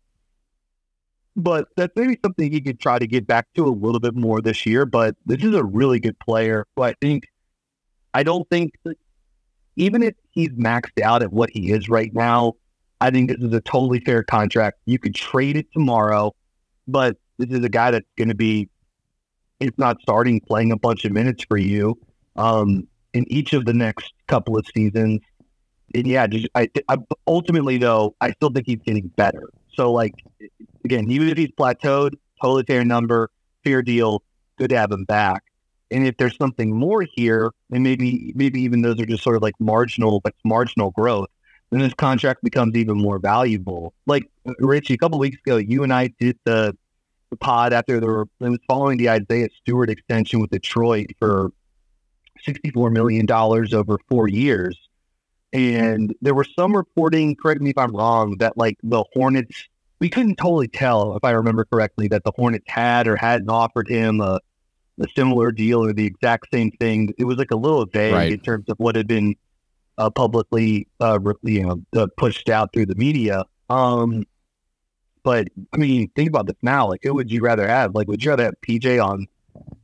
But 1.35 1.69
that's 1.77 1.93
maybe 1.97 2.19
something 2.23 2.53
he 2.53 2.61
could 2.61 2.79
try 2.79 2.99
to 2.99 3.07
get 3.07 3.27
back 3.27 3.47
to 3.55 3.67
a 3.67 3.71
little 3.71 4.01
bit 4.01 4.15
more 4.15 4.41
this 4.41 4.67
year. 4.67 4.87
But 4.87 5.17
this 5.27 5.43
is 5.43 5.55
a 5.55 5.65
really 5.65 5.99
good 5.99 6.19
player 6.19 6.67
who 6.77 6.83
I 6.83 6.95
think, 7.01 7.25
I 8.15 8.23
don't 8.23 8.49
think, 8.51 8.73
even 9.77 10.03
if 10.03 10.15
he's 10.31 10.51
maxed 10.51 11.01
out 11.03 11.23
at 11.23 11.33
what 11.33 11.51
he 11.51 11.73
is 11.73 11.89
right 11.89 12.13
now, 12.15 12.55
I 13.01 13.11
think 13.11 13.31
this 13.31 13.39
is 13.41 13.53
a 13.53 13.61
totally 13.63 14.01
fair 14.01 14.23
contract. 14.23 14.79
You 14.85 14.99
could 14.99 15.15
trade 15.15 15.57
it 15.57 15.67
tomorrow, 15.73 16.35
but 16.87 17.17
this 17.39 17.49
is 17.49 17.65
a 17.65 17.69
guy 17.69 17.91
that's 17.91 18.07
going 18.17 18.29
to 18.29 18.35
be, 18.35 18.69
if 19.59 19.77
not 19.79 20.01
starting, 20.03 20.41
playing 20.41 20.71
a 20.71 20.77
bunch 20.77 21.05
of 21.05 21.13
minutes 21.13 21.45
for 21.49 21.57
you 21.57 21.99
um, 22.37 22.87
in 23.15 23.31
each 23.31 23.53
of 23.53 23.65
the 23.65 23.73
next 23.73 24.13
couple 24.27 24.57
of 24.57 24.67
seasons. 24.75 25.21
And 25.95 26.07
yeah, 26.07 26.27
just, 26.27 26.49
I, 26.55 26.69
I 26.89 26.97
ultimately 27.27 27.79
though, 27.79 28.15
I 28.21 28.33
still 28.33 28.51
think 28.51 28.67
he's 28.67 28.81
getting 28.85 29.09
better. 29.09 29.51
So 29.75 29.93
like, 29.93 30.15
again, 30.85 31.11
even 31.11 31.29
if 31.29 31.37
he's 31.37 31.51
plateaued, 31.51 32.15
totally 32.41 32.65
fair 32.65 32.85
number, 32.85 33.31
fair 33.65 33.83
deal, 33.83 34.23
good 34.59 34.71
to 34.71 34.79
have 34.79 34.91
him 34.91 35.05
back. 35.05 35.45
And 35.91 36.07
if 36.07 36.17
there's 36.17 36.37
something 36.39 36.75
more 36.75 37.03
here, 37.15 37.51
and 37.71 37.83
maybe 37.83 38.33
maybe 38.35 38.63
even 38.63 38.81
those 38.81 38.99
are 38.99 39.05
just 39.05 39.23
sort 39.23 39.37
of 39.37 39.43
like 39.43 39.55
marginal, 39.61 40.23
like 40.25 40.35
marginal 40.43 40.91
growth 40.91 41.29
then 41.73 41.81
this 41.81 41.95
contract 41.95 42.45
becomes 42.45 42.77
even 42.77 42.99
more 42.99 43.19
valuable. 43.19 43.95
Like 44.07 44.25
Richie, 44.59 44.93
a 44.93 44.99
couple 44.99 45.19
weeks 45.19 45.39
ago, 45.39 45.57
you 45.57 45.83
and 45.83 45.93
I 45.93 46.09
did 46.21 46.39
the, 46.45 46.77
the 47.31 47.37
pod 47.37 47.73
after 47.73 47.99
the 47.99 48.27
it 48.41 48.49
was 48.51 48.59
following 48.69 48.99
the 48.99 49.09
Isaiah 49.09 49.49
Stewart 49.57 49.89
extension 49.89 50.39
with 50.39 50.51
Detroit 50.51 51.07
for 51.19 51.51
sixty-four 52.45 52.91
million 52.91 53.27
dollars 53.27 53.73
over 53.75 53.99
four 54.09 54.29
years, 54.29 54.79
and 55.53 56.15
there 56.21 56.35
was 56.35 56.49
some 56.55 56.77
reporting. 56.77 57.37
Correct 57.37 57.61
me 57.61 57.71
if 57.71 57.79
I'm 57.79 57.95
wrong. 57.95 58.37
That 58.39 58.57
like 58.57 58.77
the 58.83 59.05
Hornets, 59.13 59.69
we 60.01 60.09
couldn't 60.09 60.37
totally 60.37 60.69
tell 60.69 61.17
if 61.17 61.25
I 61.25 61.31
remember 61.31 61.65
correctly 61.65 62.09
that 62.09 62.25
the 62.25 62.33
Hornets 62.37 62.65
had 62.69 63.07
or 63.09 63.17
hadn't 63.17 63.49
offered 63.51 63.89
him 63.89 64.21
a, 64.21 64.41
a 65.01 65.07
similar 65.15 65.53
deal 65.53 65.85
or 65.85 65.93
the 65.93 66.07
exact 66.07 66.49
same 66.53 66.71
thing. 66.73 67.13
It 67.19 67.25
was 67.25 67.37
like 67.39 67.51
a 67.51 67.57
little 67.57 67.87
vague 67.87 68.13
Right. 68.15 68.33
in 68.33 68.41
terms 68.41 68.65
of 68.69 68.79
what 68.79 68.97
had 68.97 69.07
been 69.07 69.35
uh, 69.99 70.11
publicly, 70.11 70.89
uh, 71.01 71.19
you 71.43 71.63
know, 71.63 71.83
uh, 71.97 72.07
pushed 72.17 72.49
out 72.49 72.73
through 72.73 72.87
the 72.87 72.95
media. 72.95 73.45
Um, 73.71 74.25
but 75.23 75.49
I 75.73 75.77
mean, 75.77 76.11
think 76.17 76.29
about 76.29 76.47
this 76.47 76.57
now. 76.63 76.89
Like, 76.89 77.01
who 77.05 77.15
would 77.15 77.31
you 77.31 77.41
rather 77.43 77.69
have? 77.69 77.95
Like, 77.95 78.09
would 78.09 78.25
you 78.25 78.31
rather 78.31 78.45
have 78.45 78.55
PJ 78.67 79.05
on 79.05 79.27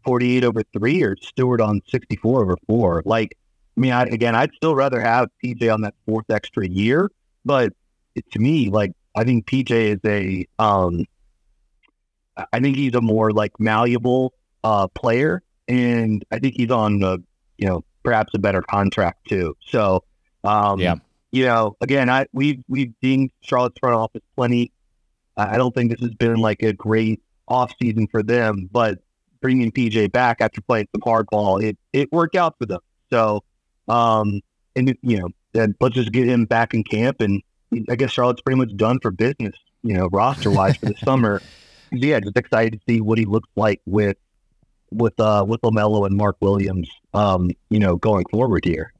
forty-eight 0.04 0.44
over 0.44 0.62
three 0.72 1.02
or 1.02 1.16
Stewart 1.20 1.60
on 1.60 1.80
sixty-four 1.88 2.42
over 2.42 2.56
four? 2.66 3.02
Like, 3.04 3.36
I 3.76 3.80
mean, 3.80 3.92
I, 3.92 4.04
again, 4.04 4.34
I'd 4.34 4.52
still 4.54 4.74
rather 4.74 5.00
have 5.00 5.28
PJ 5.44 5.72
on 5.72 5.82
that 5.82 5.94
fourth 6.06 6.30
extra 6.30 6.66
year. 6.66 7.10
But 7.44 7.72
it, 8.14 8.30
to 8.32 8.38
me, 8.38 8.68
like, 8.70 8.92
I 9.14 9.24
think 9.24 9.46
PJ 9.46 9.70
is 9.70 10.00
a, 10.04 10.46
um, 10.62 11.04
I- 12.52 12.60
think 12.60 12.76
he's 12.76 12.94
a 12.94 13.00
more 13.00 13.30
like 13.32 13.58
malleable 13.58 14.32
uh, 14.64 14.88
player, 14.88 15.42
and 15.66 16.24
I 16.30 16.38
think 16.38 16.54
he's 16.56 16.70
on 16.70 17.02
a, 17.02 17.18
you 17.58 17.66
know, 17.66 17.84
perhaps 18.02 18.32
a 18.34 18.38
better 18.38 18.62
contract 18.62 19.28
too. 19.28 19.56
So, 19.66 20.04
um, 20.44 20.80
Yeah. 20.80 20.96
you 21.32 21.46
know, 21.46 21.76
again, 21.80 22.08
I 22.10 22.26
we've 22.32 22.62
we've 22.68 22.92
seen 23.02 23.30
Charlotte's 23.40 23.78
front 23.78 23.96
office 23.96 24.22
plenty. 24.36 24.72
I 25.36 25.54
I 25.54 25.58
don't 25.58 25.74
think 25.74 25.90
this 25.90 26.00
has 26.00 26.14
been 26.14 26.36
like 26.36 26.62
a 26.62 26.72
great 26.72 27.20
off 27.48 27.72
season 27.80 28.06
for 28.08 28.22
them, 28.22 28.68
but 28.70 28.98
bringing 29.40 29.70
PJ 29.72 30.12
back 30.12 30.40
after 30.40 30.60
playing 30.60 30.88
some 30.94 31.02
hardball, 31.02 31.62
it 31.62 31.78
it 31.92 32.10
worked 32.12 32.36
out 32.36 32.56
for 32.58 32.66
them. 32.66 32.80
So, 33.10 33.42
um, 33.88 34.40
and 34.76 34.96
you 35.02 35.18
know, 35.18 35.28
then 35.52 35.74
let's 35.80 35.94
just 35.94 36.12
get 36.12 36.28
him 36.28 36.44
back 36.44 36.74
in 36.74 36.84
camp, 36.84 37.20
and 37.20 37.42
I 37.88 37.96
guess 37.96 38.10
Charlotte's 38.10 38.42
pretty 38.42 38.58
much 38.58 38.76
done 38.76 39.00
for 39.00 39.10
business, 39.10 39.54
you 39.82 39.94
know, 39.94 40.08
roster 40.12 40.50
wise 40.50 40.76
for 40.76 40.86
the 40.86 40.96
summer. 41.04 41.42
Yeah, 41.90 42.20
just 42.20 42.36
excited 42.36 42.74
to 42.74 42.80
see 42.86 43.00
what 43.00 43.18
he 43.18 43.24
looks 43.24 43.48
like 43.56 43.80
with 43.86 44.16
with 44.90 45.18
uh 45.20 45.44
with 45.46 45.60
Lamelo 45.62 46.06
and 46.06 46.16
Mark 46.16 46.36
Williams, 46.40 46.88
um, 47.14 47.50
you 47.70 47.78
know, 47.78 47.96
going 47.96 48.24
forward 48.30 48.64
here. 48.64 48.92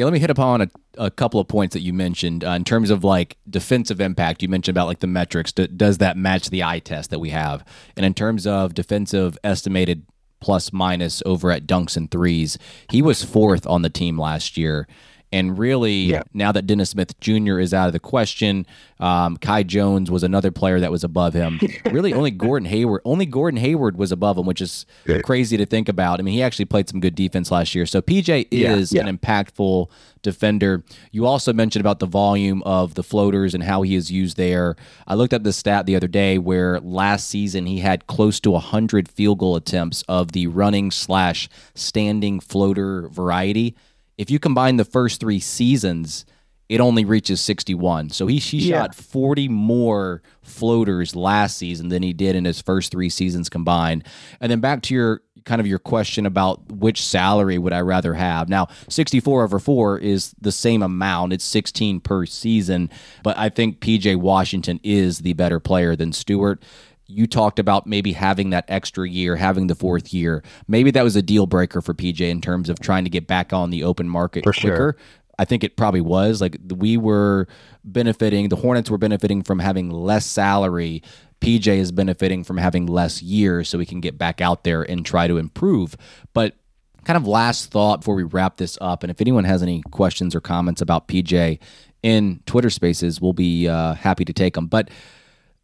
Yeah, 0.00 0.06
let 0.06 0.14
me 0.14 0.18
hit 0.18 0.30
upon 0.30 0.62
a, 0.62 0.68
a 0.96 1.10
couple 1.10 1.40
of 1.40 1.46
points 1.46 1.74
that 1.74 1.82
you 1.82 1.92
mentioned 1.92 2.42
uh, 2.42 2.52
in 2.52 2.64
terms 2.64 2.88
of 2.88 3.04
like 3.04 3.36
defensive 3.50 4.00
impact. 4.00 4.40
You 4.40 4.48
mentioned 4.48 4.74
about 4.74 4.86
like 4.86 5.00
the 5.00 5.06
metrics. 5.06 5.52
D- 5.52 5.66
does 5.66 5.98
that 5.98 6.16
match 6.16 6.48
the 6.48 6.64
eye 6.64 6.78
test 6.78 7.10
that 7.10 7.18
we 7.18 7.28
have? 7.28 7.62
And 7.98 8.06
in 8.06 8.14
terms 8.14 8.46
of 8.46 8.72
defensive 8.72 9.36
estimated 9.44 10.06
plus 10.40 10.72
minus 10.72 11.22
over 11.26 11.50
at 11.50 11.66
dunks 11.66 11.98
and 11.98 12.10
threes, 12.10 12.56
he 12.90 13.02
was 13.02 13.22
fourth 13.22 13.66
on 13.66 13.82
the 13.82 13.90
team 13.90 14.18
last 14.18 14.56
year. 14.56 14.88
And 15.32 15.56
really, 15.56 15.94
Yeah. 16.06 16.22
now 16.34 16.50
that 16.50 16.66
Dennis 16.66 16.90
Smith 16.90 17.18
Jr. 17.20 17.60
is 17.60 17.72
out 17.72 17.86
of 17.86 17.92
the 17.92 18.00
question, 18.00 18.66
um, 18.98 19.36
Kai 19.36 19.62
Jones 19.62 20.10
was 20.10 20.22
another 20.24 20.50
player 20.50 20.80
that 20.80 20.90
was 20.90 21.04
above 21.04 21.34
him. 21.34 21.60
really, 21.86 22.12
only 22.12 22.32
Gordon 22.32 22.68
Hayward, 22.68 23.00
only 23.04 23.26
Gordon 23.26 23.60
Hayward 23.60 23.96
was 23.96 24.10
above 24.10 24.36
him, 24.36 24.44
which 24.46 24.60
is 24.60 24.86
Good. 25.04 25.22
crazy 25.22 25.56
to 25.56 25.64
think 25.66 25.88
about. 25.88 26.18
I 26.18 26.22
mean, 26.24 26.34
he 26.34 26.42
actually 26.42 26.64
played 26.64 26.88
some 26.88 26.98
good 26.98 27.14
defense 27.14 27.50
last 27.52 27.74
year. 27.76 27.86
So 27.86 28.02
PJ 28.02 28.48
Yeah, 28.50 28.74
is 28.74 28.92
yeah. 28.92 29.06
an 29.06 29.16
impactful 29.18 29.86
defender. 30.22 30.84
You 31.12 31.26
also 31.26 31.52
mentioned 31.52 31.80
about 31.80 31.98
the 32.00 32.06
volume 32.06 32.62
of 32.64 32.94
the 32.94 33.02
floaters 33.02 33.54
and 33.54 33.62
how 33.62 33.82
he 33.82 33.94
is 33.94 34.10
used 34.10 34.36
there. 34.36 34.76
I 35.06 35.14
looked 35.14 35.32
up 35.32 35.44
the 35.44 35.52
stat 35.52 35.86
the 35.86 35.96
other 35.96 36.08
day 36.08 36.38
where 36.38 36.78
last 36.80 37.28
season 37.28 37.66
he 37.66 37.78
had 37.78 38.06
close 38.06 38.38
to 38.40 38.50
100 38.50 39.08
field 39.08 39.38
goal 39.38 39.56
attempts 39.56 40.02
of 40.08 40.32
the 40.32 40.46
running 40.48 40.90
slash 40.90 41.48
standing 41.74 42.40
floater 42.40 43.08
variety. 43.08 43.74
If 44.20 44.30
you 44.30 44.38
combine 44.38 44.76
the 44.76 44.84
first 44.84 45.18
three 45.18 45.40
seasons, 45.40 46.26
it 46.68 46.78
only 46.78 47.06
reaches 47.06 47.40
61. 47.40 48.10
So 48.10 48.26
he, 48.26 48.36
he 48.36 48.68
Yeah. 48.68 48.82
shot 48.82 48.94
40 48.94 49.48
more 49.48 50.20
floaters 50.42 51.16
last 51.16 51.56
season 51.56 51.88
than 51.88 52.02
he 52.02 52.12
did 52.12 52.36
in 52.36 52.44
his 52.44 52.60
first 52.60 52.92
three 52.92 53.08
seasons 53.08 53.48
combined. 53.48 54.04
And 54.38 54.52
then 54.52 54.60
back 54.60 54.82
to 54.82 54.94
your 54.94 55.22
kind 55.46 55.58
of 55.58 55.66
your 55.66 55.78
question 55.78 56.26
about 56.26 56.70
which 56.70 57.02
salary 57.02 57.56
would 57.56 57.72
I 57.72 57.80
rather 57.80 58.12
have. 58.12 58.50
Now, 58.50 58.68
64 58.90 59.42
over 59.42 59.58
4 59.58 59.98
is 59.98 60.34
the 60.38 60.52
same 60.52 60.82
amount. 60.82 61.32
It's 61.32 61.44
16 61.44 62.00
per 62.00 62.26
season, 62.26 62.90
but 63.22 63.38
I 63.38 63.48
think 63.48 63.80
PJ 63.80 64.16
Washington 64.16 64.80
is 64.82 65.20
the 65.20 65.32
better 65.32 65.58
player 65.58 65.96
than 65.96 66.12
Stewart. 66.12 66.62
You 67.10 67.26
talked 67.26 67.58
about 67.58 67.86
maybe 67.86 68.12
having 68.12 68.50
that 68.50 68.64
extra 68.68 69.08
year, 69.08 69.36
having 69.36 69.66
the 69.66 69.74
fourth 69.74 70.14
year. 70.14 70.42
Maybe 70.68 70.90
that 70.92 71.02
was 71.02 71.16
a 71.16 71.22
deal 71.22 71.46
breaker 71.46 71.80
for 71.82 71.92
PJ 71.92 72.20
in 72.20 72.40
terms 72.40 72.68
of 72.68 72.78
trying 72.80 73.04
to 73.04 73.10
get 73.10 73.26
back 73.26 73.52
on 73.52 73.70
the 73.70 73.84
open 73.84 74.08
market 74.08 74.44
For 74.44 74.52
sure. 74.52 74.70
quicker. 74.70 74.96
I 75.38 75.44
think 75.46 75.64
it 75.64 75.76
probably 75.76 76.02
was. 76.02 76.40
Like 76.40 76.58
we 76.76 76.96
were 76.96 77.48
benefiting, 77.82 78.48
the 78.50 78.56
Hornets 78.56 78.90
were 78.90 78.98
benefiting 78.98 79.42
from 79.42 79.58
having 79.58 79.90
less 79.90 80.26
salary. 80.26 81.02
PJ 81.40 81.66
is 81.66 81.90
benefiting 81.92 82.44
from 82.44 82.58
having 82.58 82.86
less 82.86 83.22
years 83.22 83.68
so 83.68 83.78
we 83.78 83.86
can 83.86 84.00
get 84.00 84.18
back 84.18 84.40
out 84.42 84.64
there 84.64 84.82
and 84.82 85.04
try 85.04 85.26
to 85.26 85.38
improve. 85.38 85.96
But 86.34 86.56
kind 87.04 87.16
of 87.16 87.26
last 87.26 87.70
thought 87.70 88.00
before 88.00 88.14
we 88.14 88.22
wrap 88.24 88.58
this 88.58 88.76
up, 88.82 89.02
and 89.02 89.10
if 89.10 89.22
anyone 89.22 89.44
has 89.44 89.62
any 89.62 89.80
questions 89.90 90.34
or 90.34 90.40
comments 90.42 90.82
about 90.82 91.08
PJ 91.08 91.58
in 92.02 92.40
Twitter 92.44 92.68
spaces, 92.68 93.20
we'll 93.20 93.32
be 93.32 93.66
uh, 93.66 93.94
happy 93.94 94.26
to 94.26 94.34
take 94.34 94.54
them. 94.54 94.66
But 94.66 94.90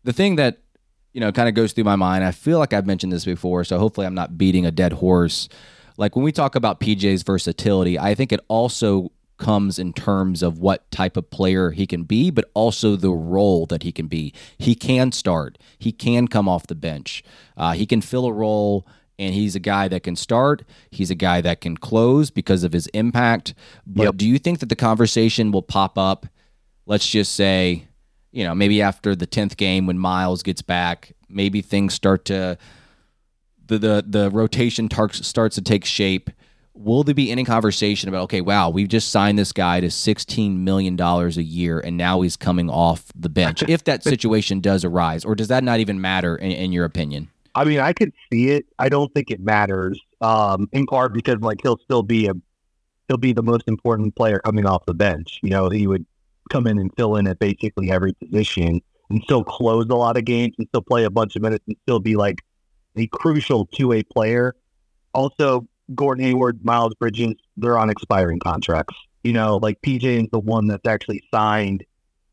the 0.04 0.14
thing 0.14 0.36
that 0.36 0.58
you 1.16 1.20
know 1.20 1.32
kind 1.32 1.48
of 1.48 1.54
goes 1.54 1.72
through 1.72 1.84
my 1.84 1.96
mind, 1.96 2.22
I 2.24 2.30
feel 2.30 2.58
like 2.58 2.74
I've 2.74 2.86
mentioned 2.86 3.10
this 3.10 3.24
before, 3.24 3.64
so 3.64 3.78
hopefully 3.78 4.06
I'm 4.06 4.14
not 4.14 4.36
beating 4.36 4.66
a 4.66 4.70
dead 4.70 4.92
horse. 4.92 5.48
Like 5.96 6.14
when 6.14 6.22
we 6.26 6.30
talk 6.30 6.54
about 6.54 6.78
PJ's 6.78 7.22
versatility, 7.22 7.98
I 7.98 8.14
think 8.14 8.32
it 8.32 8.40
also 8.48 9.10
comes 9.38 9.78
in 9.78 9.94
terms 9.94 10.42
of 10.42 10.58
what 10.58 10.90
type 10.90 11.16
of 11.16 11.30
player 11.30 11.70
he 11.70 11.86
can 11.86 12.02
be, 12.02 12.30
but 12.30 12.50
also 12.52 12.96
the 12.96 13.10
role 13.10 13.64
that 13.64 13.82
he 13.82 13.92
can 13.92 14.08
be. 14.08 14.34
He 14.58 14.74
can 14.74 15.10
start. 15.10 15.56
He 15.78 15.90
can 15.90 16.28
come 16.28 16.50
off 16.50 16.66
the 16.66 16.74
bench. 16.74 17.22
Uh, 17.56 17.72
he 17.72 17.86
can 17.86 18.02
fill 18.02 18.26
a 18.26 18.32
role 18.32 18.86
and 19.18 19.34
he's 19.34 19.56
a 19.56 19.60
guy 19.60 19.88
that 19.88 20.02
can 20.02 20.16
start. 20.16 20.64
He's 20.90 21.10
a 21.10 21.14
guy 21.14 21.40
that 21.40 21.62
can 21.62 21.78
close 21.78 22.30
because 22.30 22.62
of 22.62 22.74
his 22.74 22.88
impact. 22.88 23.54
But 23.86 24.02
Yep. 24.04 24.16
do 24.18 24.28
you 24.28 24.38
think 24.38 24.58
that 24.58 24.68
the 24.68 24.76
conversation 24.76 25.50
will 25.50 25.62
pop 25.62 25.96
up? 25.96 26.26
Let's 26.84 27.08
just 27.08 27.32
say, 27.32 27.88
you 28.36 28.44
know, 28.44 28.54
maybe 28.54 28.82
after 28.82 29.16
the 29.16 29.24
tenth 29.24 29.56
game 29.56 29.86
when 29.86 29.98
Miles 29.98 30.42
gets 30.42 30.60
back, 30.60 31.14
maybe 31.26 31.62
things 31.62 31.94
start 31.94 32.26
to 32.26 32.58
the 33.66 33.78
the 33.78 34.04
the 34.06 34.30
rotation 34.30 34.90
tar- 34.90 35.12
starts 35.12 35.54
to 35.54 35.62
take 35.62 35.86
shape. 35.86 36.30
Will 36.74 37.02
there 37.02 37.14
be 37.14 37.30
any 37.30 37.44
conversation 37.44 38.10
about 38.10 38.24
okay, 38.24 38.42
wow, 38.42 38.68
we've 38.68 38.88
just 38.88 39.10
signed 39.10 39.38
this 39.38 39.52
guy 39.52 39.80
to 39.80 39.90
sixteen 39.90 40.64
million 40.64 40.96
dollars 40.96 41.38
a 41.38 41.42
year, 41.42 41.80
and 41.80 41.96
now 41.96 42.20
he's 42.20 42.36
coming 42.36 42.68
off 42.68 43.06
the 43.14 43.30
bench? 43.30 43.62
if 43.62 43.84
that 43.84 44.04
situation 44.12 44.60
does 44.60 44.84
arise, 44.84 45.24
or 45.24 45.34
does 45.34 45.48
that 45.48 45.64
not 45.64 45.80
even 45.80 45.98
matter 45.98 46.36
in, 46.36 46.50
in 46.52 46.72
your 46.72 46.84
opinion? 46.84 47.30
I 47.54 47.64
mean, 47.64 47.80
I 47.80 47.94
could 47.94 48.12
see 48.30 48.50
it. 48.50 48.66
I 48.78 48.90
don't 48.90 49.12
think 49.14 49.30
it 49.30 49.40
matters. 49.40 49.98
Um, 50.20 50.68
in 50.72 50.84
part 50.84 51.14
because 51.14 51.38
like 51.40 51.60
he'll 51.62 51.78
still 51.78 52.02
be 52.02 52.26
a 52.26 52.34
he'll 53.08 53.16
be 53.16 53.32
the 53.32 53.42
most 53.42 53.66
important 53.66 54.14
player 54.14 54.40
coming 54.40 54.66
off 54.66 54.84
the 54.84 54.92
bench. 54.92 55.40
You 55.42 55.48
know, 55.48 55.70
he 55.70 55.86
would 55.86 56.04
come 56.50 56.66
in 56.66 56.78
and 56.78 56.90
fill 56.96 57.16
in 57.16 57.26
at 57.26 57.38
basically 57.38 57.90
every 57.90 58.12
position 58.14 58.80
and 59.10 59.22
still 59.24 59.44
close 59.44 59.86
a 59.88 59.94
lot 59.94 60.16
of 60.16 60.24
games 60.24 60.54
and 60.58 60.66
still 60.68 60.82
play 60.82 61.04
a 61.04 61.10
bunch 61.10 61.36
of 61.36 61.42
minutes 61.42 61.64
and 61.66 61.76
still 61.82 62.00
be 62.00 62.16
like 62.16 62.42
a 62.96 63.06
crucial 63.08 63.66
two 63.66 63.88
way 63.88 64.02
player. 64.02 64.54
Also, 65.12 65.66
Gordon 65.94 66.24
Hayward, 66.24 66.64
Miles 66.64 66.94
Bridges, 66.94 67.34
they're 67.56 67.78
on 67.78 67.90
expiring 67.90 68.38
contracts. 68.38 68.94
You 69.22 69.32
know, 69.32 69.56
like 69.56 69.80
PJ 69.82 70.04
is 70.04 70.28
the 70.30 70.38
one 70.38 70.66
that's 70.66 70.86
actually 70.86 71.22
signed 71.32 71.84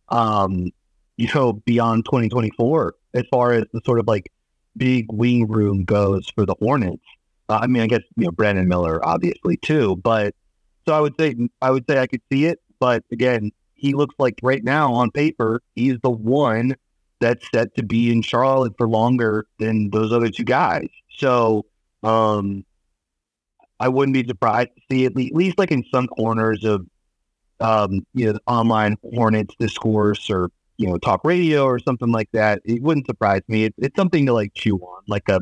um, 0.09 0.71
you 1.17 1.27
know, 1.33 1.53
beyond 1.53 2.05
twenty 2.05 2.29
twenty 2.29 2.51
four 2.51 2.95
as 3.13 3.23
far 3.31 3.53
as 3.53 3.65
the 3.73 3.81
sort 3.85 3.99
of 3.99 4.07
like 4.07 4.31
big 4.75 5.11
wing 5.11 5.47
room 5.47 5.85
goes 5.85 6.27
for 6.29 6.45
the 6.45 6.55
Hornets. 6.59 7.03
Uh, 7.49 7.59
I 7.61 7.67
mean, 7.67 7.83
I 7.83 7.87
guess 7.87 8.01
you 8.15 8.25
know 8.25 8.31
Brandon 8.31 8.67
Miller 8.67 9.05
obviously 9.05 9.57
too, 9.57 9.95
but 9.97 10.33
so 10.87 10.93
I 10.93 10.99
would 10.99 11.13
say 11.19 11.35
I 11.61 11.71
would 11.71 11.85
say 11.89 11.99
I 11.99 12.07
could 12.07 12.21
see 12.31 12.45
it, 12.45 12.59
but 12.79 13.03
again, 13.11 13.51
he 13.83 13.93
looks 13.93 14.15
like 14.17 14.39
right 14.41 14.63
now 14.63 14.91
on 14.91 15.11
paper 15.11 15.61
he's 15.75 15.99
the 16.01 16.09
one 16.09 16.75
that's 17.23 17.45
set 17.53 17.73
to 17.75 17.83
be 17.83 18.11
in 18.11 18.21
Charlotte 18.21 18.73
for 18.77 18.87
longer 18.87 19.45
than 19.57 19.89
those 19.91 20.11
other 20.11 20.29
two 20.29 20.43
guys. 20.43 20.89
So 21.15 21.65
um, 22.03 22.65
I 23.79 23.87
wouldn't 23.87 24.13
be 24.13 24.27
surprised 24.27 24.71
to 24.75 24.81
see 24.91 25.05
at 25.05 25.15
least, 25.15 25.57
like 25.57 25.71
in 25.71 25.85
some 25.89 26.07
corners 26.07 26.65
of 26.65 26.85
um, 27.61 28.05
you 28.13 28.31
know 28.31 28.39
online 28.45 28.97
Hornets 29.13 29.55
discourse 29.57 30.29
or 30.29 30.49
you 30.77 30.89
know 30.89 30.97
talk 30.97 31.21
radio 31.23 31.63
or 31.63 31.79
something 31.79 32.11
like 32.11 32.29
that. 32.33 32.61
It 32.65 32.81
wouldn't 32.81 33.07
surprise 33.07 33.41
me. 33.47 33.65
It, 33.65 33.75
it's 33.77 33.95
something 33.95 34.25
to 34.25 34.33
like 34.33 34.53
chew 34.53 34.77
on, 34.77 35.03
like 35.07 35.29
a 35.29 35.39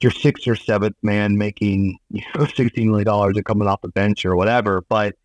your 0.00 0.12
sixth 0.12 0.48
or 0.48 0.56
seventh 0.56 0.96
man 1.02 1.36
making 1.36 1.98
you 2.10 2.22
know 2.34 2.46
sixteen 2.46 2.88
million 2.88 3.04
dollars 3.04 3.36
and 3.36 3.44
coming 3.44 3.68
off 3.68 3.82
the 3.82 3.88
bench 3.88 4.24
or 4.24 4.36
whatever. 4.36 4.82
But 4.88 5.16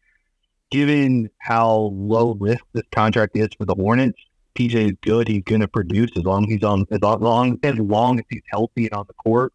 given 0.72 1.30
how 1.40 1.92
low 1.94 2.36
risk 2.40 2.64
this 2.74 2.84
contract 2.92 3.36
is 3.36 3.50
for 3.58 3.66
the 3.66 3.76
Hornets, 3.76 4.20
PJ 4.56 4.74
is 4.76 4.94
good. 5.02 5.28
He's 5.28 5.44
going 5.44 5.62
to 5.62 5.68
produce 5.68 6.12
as 6.18 6.24
long 6.24 6.46
as 6.46 6.50
he's 6.50 6.64
on 6.64 6.86
as 6.92 7.02
long 7.02 7.60
as 7.64 7.76
long 7.78 8.20
as 8.20 8.26
he's 8.30 8.42
healthy 8.50 8.86
and 8.86 8.94
on 8.94 9.06
the 9.08 9.14
court. 9.14 9.54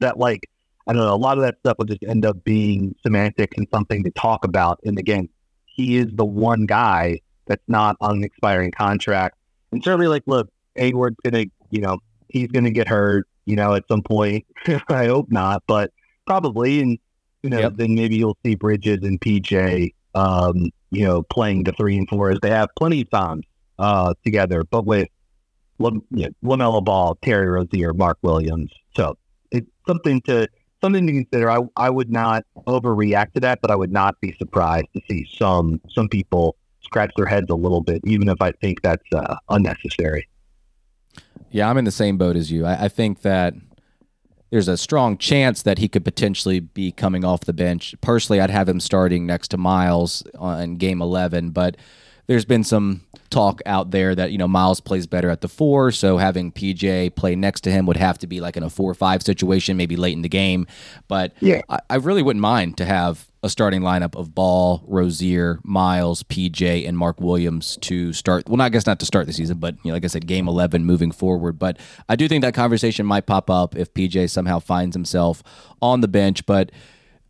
That 0.00 0.18
like 0.18 0.48
I 0.86 0.92
don't 0.92 1.02
know, 1.02 1.14
a 1.14 1.16
lot 1.16 1.36
of 1.36 1.42
that 1.42 1.58
stuff 1.60 1.78
will 1.78 1.86
just 1.86 2.04
end 2.04 2.24
up 2.24 2.44
being 2.44 2.94
semantics 3.02 3.56
and 3.56 3.66
something 3.72 4.04
to 4.04 4.10
talk 4.12 4.44
about. 4.44 4.78
And 4.84 4.98
again, 4.98 5.28
he 5.66 5.96
is 5.96 6.06
the 6.12 6.24
one 6.24 6.66
guy 6.66 7.20
that's 7.46 7.62
not 7.66 7.96
on 8.00 8.18
an 8.18 8.24
expiring 8.24 8.70
contract. 8.70 9.36
And 9.72 9.82
certainly, 9.82 10.06
like, 10.06 10.22
look, 10.26 10.48
Hayward's 10.76 11.16
gonna, 11.24 11.46
you 11.70 11.80
know, 11.80 11.98
he's 12.28 12.48
gonna 12.48 12.70
get 12.70 12.86
hurt, 12.86 13.26
you 13.44 13.56
know, 13.56 13.74
at 13.74 13.84
some 13.88 14.02
point. 14.02 14.46
I 14.88 15.06
hope 15.06 15.30
not, 15.30 15.64
but 15.66 15.92
probably. 16.26 16.80
And 16.80 16.98
you 17.42 17.50
know, 17.50 17.58
yep. 17.58 17.72
then 17.76 17.94
maybe 17.94 18.16
you'll 18.16 18.38
see 18.44 18.54
Bridges 18.54 18.98
and 19.02 19.20
PJ, 19.20 19.92
um, 20.16 20.70
you 20.90 21.04
know, 21.04 21.22
playing 21.22 21.64
the 21.64 21.72
three 21.72 21.96
and 21.96 22.08
four 22.08 22.30
as 22.30 22.38
they 22.40 22.50
have 22.50 22.70
plenty 22.76 23.02
of 23.02 23.10
times 23.10 23.44
uh, 23.78 24.14
together, 24.24 24.64
but 24.64 24.86
with 24.86 25.08
you 25.78 26.02
know, 26.10 26.28
LaMelo 26.42 26.82
Ball, 26.82 27.16
Terry 27.22 27.46
Rozier, 27.46 27.92
Mark 27.92 28.18
Williams. 28.22 28.72
So 28.96 29.18
it's 29.50 29.68
something 29.86 30.22
to 30.22 30.48
something 30.80 31.06
to 31.06 31.12
consider. 31.12 31.50
I 31.50 31.60
I 31.76 31.90
would 31.90 32.10
not 32.10 32.44
overreact 32.66 33.34
to 33.34 33.40
that, 33.40 33.60
but 33.60 33.70
I 33.70 33.76
would 33.76 33.92
not 33.92 34.18
be 34.20 34.34
surprised 34.38 34.86
to 34.94 35.02
see 35.08 35.28
some 35.38 35.80
some 35.90 36.08
people 36.08 36.56
scratch 36.80 37.12
their 37.16 37.26
heads 37.26 37.50
a 37.50 37.54
little 37.54 37.82
bit, 37.82 38.00
even 38.04 38.28
if 38.28 38.40
I 38.40 38.52
think 38.52 38.80
that's 38.80 39.04
uh, 39.12 39.36
unnecessary. 39.50 40.26
Yeah, 41.50 41.68
I'm 41.68 41.76
in 41.78 41.84
the 41.84 41.90
same 41.90 42.16
boat 42.16 42.36
as 42.36 42.50
you. 42.50 42.64
I, 42.64 42.84
I 42.84 42.88
think 42.88 43.22
that 43.22 43.54
there's 44.50 44.68
a 44.68 44.76
strong 44.76 45.18
chance 45.18 45.62
that 45.62 45.78
he 45.78 45.88
could 45.88 46.04
potentially 46.04 46.60
be 46.60 46.92
coming 46.92 47.24
off 47.24 47.40
the 47.40 47.52
bench. 47.52 47.94
Personally, 48.00 48.40
I'd 48.40 48.50
have 48.50 48.68
him 48.68 48.80
starting 48.80 49.26
next 49.26 49.48
to 49.48 49.56
Miles 49.56 50.22
uh, 50.34 50.38
on 50.38 50.76
game 50.76 51.02
11, 51.02 51.50
but 51.50 51.76
there's 52.26 52.44
been 52.44 52.64
some 52.64 53.02
talk 53.30 53.60
out 53.66 53.90
there 53.90 54.14
that 54.14 54.32
you 54.32 54.38
know 54.38 54.48
Miles 54.48 54.80
plays 54.80 55.06
better 55.06 55.30
at 55.30 55.40
the 55.40 55.48
four, 55.48 55.90
so 55.90 56.18
having 56.18 56.52
PJ 56.52 57.14
play 57.16 57.36
next 57.36 57.62
to 57.62 57.70
him 57.70 57.86
would 57.86 57.96
have 57.96 58.18
to 58.18 58.26
be 58.26 58.40
like 58.40 58.56
in 58.56 58.62
a 58.62 58.70
four 58.70 58.90
or 58.90 58.94
five 58.94 59.22
situation, 59.22 59.76
maybe 59.76 59.96
late 59.96 60.14
in 60.14 60.22
the 60.22 60.28
game. 60.28 60.66
But 61.08 61.34
yeah, 61.40 61.62
I, 61.68 61.78
I 61.90 61.96
really 61.96 62.22
wouldn't 62.22 62.40
mind 62.40 62.78
to 62.78 62.84
have 62.84 63.25
a 63.46 63.50
starting 63.50 63.80
lineup 63.80 64.14
of 64.14 64.34
Ball, 64.34 64.82
Rozier, 64.86 65.58
Miles, 65.62 66.22
PJ, 66.24 66.86
and 66.86 66.98
Mark 66.98 67.20
Williams 67.20 67.78
to 67.82 68.12
start. 68.12 68.48
Well, 68.48 68.58
not, 68.58 68.64
I 68.64 68.68
guess 68.68 68.86
not 68.86 69.00
to 69.00 69.06
start 69.06 69.26
the 69.26 69.32
season, 69.32 69.58
but 69.58 69.76
you 69.82 69.90
know, 69.90 69.94
like 69.94 70.04
I 70.04 70.08
said, 70.08 70.26
game 70.26 70.48
eleven 70.48 70.84
moving 70.84 71.10
forward. 71.10 71.58
But 71.58 71.78
I 72.08 72.16
do 72.16 72.28
think 72.28 72.42
that 72.42 72.52
conversation 72.52 73.06
might 73.06 73.24
pop 73.26 73.48
up 73.48 73.74
if 73.74 73.94
PJ 73.94 74.28
somehow 74.28 74.58
finds 74.58 74.94
himself 74.94 75.42
on 75.80 76.02
the 76.02 76.08
bench, 76.08 76.44
but 76.44 76.70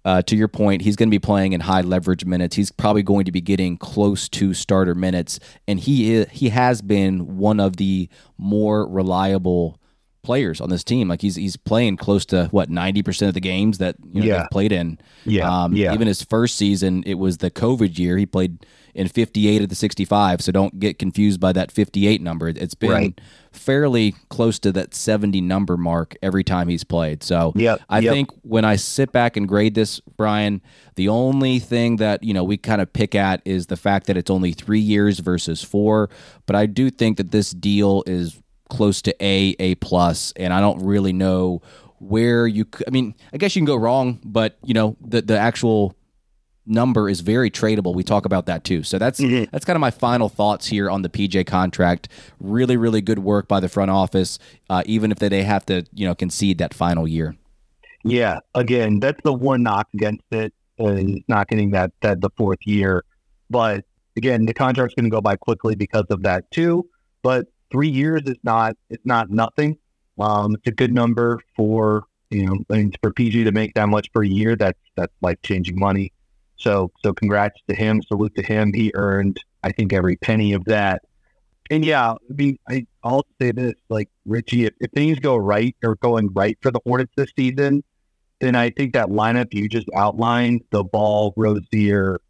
uh, 0.07 0.23
to 0.23 0.37
your 0.37 0.47
point, 0.47 0.83
he's 0.83 0.95
going 0.95 1.09
to 1.09 1.15
be 1.15 1.19
playing 1.19 1.53
in 1.53 1.61
high 1.61 1.81
leverage 1.81 2.25
minutes. 2.25 2.55
He's 2.55 2.71
probably 2.71 3.03
going 3.03 3.25
to 3.25 3.33
be 3.33 3.41
getting 3.41 3.77
close 3.77 4.29
to 4.31 4.55
starter 4.55 4.95
minutes, 4.95 5.41
and 5.67 5.81
he 5.81 6.15
is, 6.15 6.29
he 6.31 6.49
has 6.51 6.81
been 6.81 7.39
one 7.39 7.59
of 7.59 7.77
the 7.77 8.09
more 8.39 8.89
reliable 8.89 9.81
players 10.27 10.61
on 10.61 10.69
this 10.69 10.85
team. 10.85 11.09
Like 11.09 11.23
he's 11.23 11.37
he's 11.37 11.57
playing 11.57 11.97
close 11.97 12.27
to 12.27 12.49
what 12.51 12.69
ninety 12.69 13.03
percent 13.03 13.29
of 13.29 13.35
the 13.35 13.41
games 13.41 13.79
that 13.79 13.97
you 14.13 14.21
know 14.21 14.27
yeah. 14.27 14.47
played 14.51 14.73
in. 14.73 14.99
Yeah, 15.25 15.49
um, 15.49 15.73
yeah. 15.75 15.95
Even 15.95 16.09
his 16.09 16.23
first 16.23 16.57
season, 16.57 17.05
it 17.07 17.15
was 17.15 17.39
the 17.39 17.51
COVID 17.51 17.97
year. 17.99 18.19
He 18.19 18.27
played 18.27 18.67
in 18.95 19.09
fifty 19.09 19.49
eight 19.49 19.63
of 19.63 19.69
the 19.69 19.77
sixty 19.77 20.05
five. 20.05 20.43
So 20.43 20.51
don't 20.51 20.81
get 20.81 20.99
confused 20.99 21.41
by 21.41 21.53
that 21.53 21.71
fifty 21.71 22.09
eight 22.09 22.21
number. 22.21 22.49
It's 22.49 22.75
been 22.75 22.91
right 22.91 23.21
fairly 23.57 24.15
close 24.29 24.59
to 24.61 24.71
that 24.73 24.95
70 24.95 25.41
number 25.41 25.77
mark 25.77 26.15
every 26.23 26.45
time 26.45 26.69
he's 26.69 26.85
played. 26.85 27.23
So 27.23 27.53
yep, 27.57 27.81
I 27.89 28.01
yep. 28.01 28.13
think 28.13 28.31
when 28.43 28.65
I 28.65 28.77
sit 28.77 29.13
back 29.13 29.37
and 29.37 29.49
grade 29.49 29.75
this, 29.75 30.01
Brian, 30.17 30.61
the 30.95 31.09
only 31.09 31.59
thing 31.59 31.97
that, 31.97 32.23
you 32.23 32.35
know, 32.35 32.45
we 32.45 32.57
kind 32.57 32.81
of 32.81 32.93
pick 32.93 33.15
at 33.15 33.41
is 33.45 33.67
the 33.67 33.77
fact 33.77 34.07
that 34.07 34.17
it's 34.17 34.31
only 34.31 34.53
three 34.53 34.81
years 34.81 35.19
versus 35.21 35.63
four. 35.63 36.11
But 36.45 36.57
I 36.57 36.67
do 36.67 36.91
think 36.91 37.17
that 37.17 37.31
this 37.31 37.51
deal 37.51 38.03
is 38.07 38.41
close 38.69 39.03
to 39.03 39.25
A, 39.25 39.57
A 39.59 39.75
plus, 39.77 40.33
and 40.37 40.53
I 40.53 40.61
don't 40.61 40.85
really 40.85 41.13
know 41.13 41.63
where 41.99 42.47
you 42.47 42.67
I 42.87 42.91
mean, 42.91 43.15
I 43.33 43.39
guess 43.39 43.57
you 43.57 43.61
can 43.61 43.67
go 43.67 43.77
wrong, 43.77 44.21
but 44.25 44.59
you 44.65 44.75
know, 44.75 44.97
the 45.01 45.23
the 45.23 45.39
actual 45.39 45.95
number 46.67 47.09
is 47.09 47.21
very 47.21 47.51
tradable. 47.51 47.95
We 47.95 48.03
talk 48.03 48.27
about 48.27 48.47
that 48.47 48.65
too. 48.65 48.83
So 48.83 48.99
that's 48.99 49.21
mm-hmm. 49.21 49.51
that's 49.51 49.65
kind 49.65 49.77
of 49.77 49.81
my 49.81 49.91
final 49.91 50.29
thoughts 50.29 50.67
here 50.67 50.91
on 50.91 51.03
the 51.03 51.09
PJ 51.09 51.47
contract. 51.47 52.09
Really, 52.41 52.77
really 52.77 53.01
good 53.01 53.21
work 53.21 53.49
by 53.49 53.61
the 53.61 53.69
front 53.69 53.91
office, 53.91 54.39
uh, 54.69 54.83
even 54.87 55.13
if 55.13 55.19
they 55.19 55.43
have 55.43 55.65
to 55.67 55.85
you 55.93 56.07
know 56.07 56.15
concede 56.15 56.59
that 56.59 56.75
final 56.75 57.07
year. 57.07 57.37
Yeah, 58.05 58.41
again, 58.55 59.01
that's 59.01 59.21
the 59.25 59.33
one 59.33 59.63
knock 59.63 59.89
against 59.95 60.25
it 60.31 60.53
is 60.79 61.21
not 61.29 61.49
getting 61.49 61.71
that 61.71 61.93
that 62.03 62.21
the 62.21 62.31
fourth 62.37 62.61
year. 62.65 63.05
But 63.49 63.85
again, 64.17 64.47
the 64.47 64.55
contract's 64.55 64.95
going 64.95 65.05
to 65.05 65.11
go 65.11 65.21
by 65.21 65.37
quickly 65.37 65.75
because 65.75 66.07
of 66.11 66.23
that 66.23 66.51
too. 66.51 66.89
But 67.23 67.47
three 67.71 67.89
years 67.89 68.23
is 68.27 68.37
not 68.43 68.77
it's 68.91 69.05
not 69.05 69.31
nothing. 69.31 69.79
Um, 70.19 70.55
it's 70.55 70.67
a 70.67 70.73
good 70.73 70.93
number 70.93 71.41
for 71.55 72.05
you 72.31 72.47
know, 72.47 72.57
I 72.71 72.79
mean, 72.79 72.93
for 73.03 73.13
PJ 73.13 73.45
to 73.45 73.53
make 73.53 73.75
that 73.75 73.89
much 73.89 74.13
per 74.13 74.23
year. 74.23 74.57
That's 74.57 74.79
that's 74.97 75.13
life 75.21 75.39
changing 75.43 75.79
money. 75.79 76.13
So, 76.57 76.91
so 77.03 77.13
congrats 77.13 77.61
to 77.69 77.75
him. 77.75 78.03
Salute 78.03 78.35
to 78.37 78.43
him. 78.43 78.73
He 78.73 78.91
earned, 78.95 79.39
I 79.63 79.73
think, 79.73 79.93
every 79.93 80.17
penny 80.17 80.55
of 80.55 80.65
that. 80.65 81.03
And 81.71 81.85
yeah, 81.85 82.13
I 82.13 82.33
mean, 82.33 82.59
I, 82.69 82.87
I'll 83.03 83.27
say 83.41 83.53
this, 83.53 83.75
like 83.89 84.09
Richie, 84.25 84.67
if, 84.67 84.75
if 84.81 84.91
things 84.93 85.19
go 85.19 85.37
right 85.37 85.77
or 85.85 85.97
going 85.97 86.33
right 86.33 86.57
for 86.63 86.71
the 86.71 86.81
Hornets 86.85 87.13
this 87.17 87.31
season, 87.37 87.83
then 88.41 88.55
I 88.55 88.71
think 88.71 88.95
that 88.95 89.09
lineup 89.09 89.53
you 89.53 89.69
just 89.69 89.89
outlined, 89.95 90.63
the 90.71 90.85
Ball, 90.85 91.35
Rozier, 91.37 92.21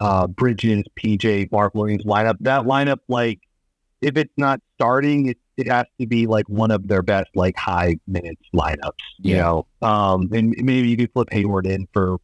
uh, 0.00 0.26
Bridges, 0.26 0.84
PJ, 0.98 1.50
Mark 1.52 1.74
Williams 1.74 2.04
lineup, 2.04 2.36
that 2.40 2.64
lineup, 2.64 2.98
like, 3.08 3.40
if 4.00 4.16
it's 4.16 4.32
not 4.36 4.60
starting, 4.74 5.28
it, 5.28 5.38
it 5.56 5.68
has 5.68 5.86
to 6.00 6.06
be 6.06 6.26
like 6.26 6.48
one 6.48 6.70
of 6.70 6.86
their 6.86 7.02
best, 7.02 7.28
like, 7.34 7.56
high 7.56 7.96
minutes 8.06 8.42
lineups, 8.54 8.92
you 9.18 9.34
yeah. 9.34 9.42
know? 9.42 9.66
Um, 9.82 10.28
and 10.32 10.54
maybe 10.58 10.88
you 10.88 10.96
could 10.96 11.12
flip 11.12 11.28
Hayward 11.32 11.66
in 11.66 11.88
for, 11.92 12.18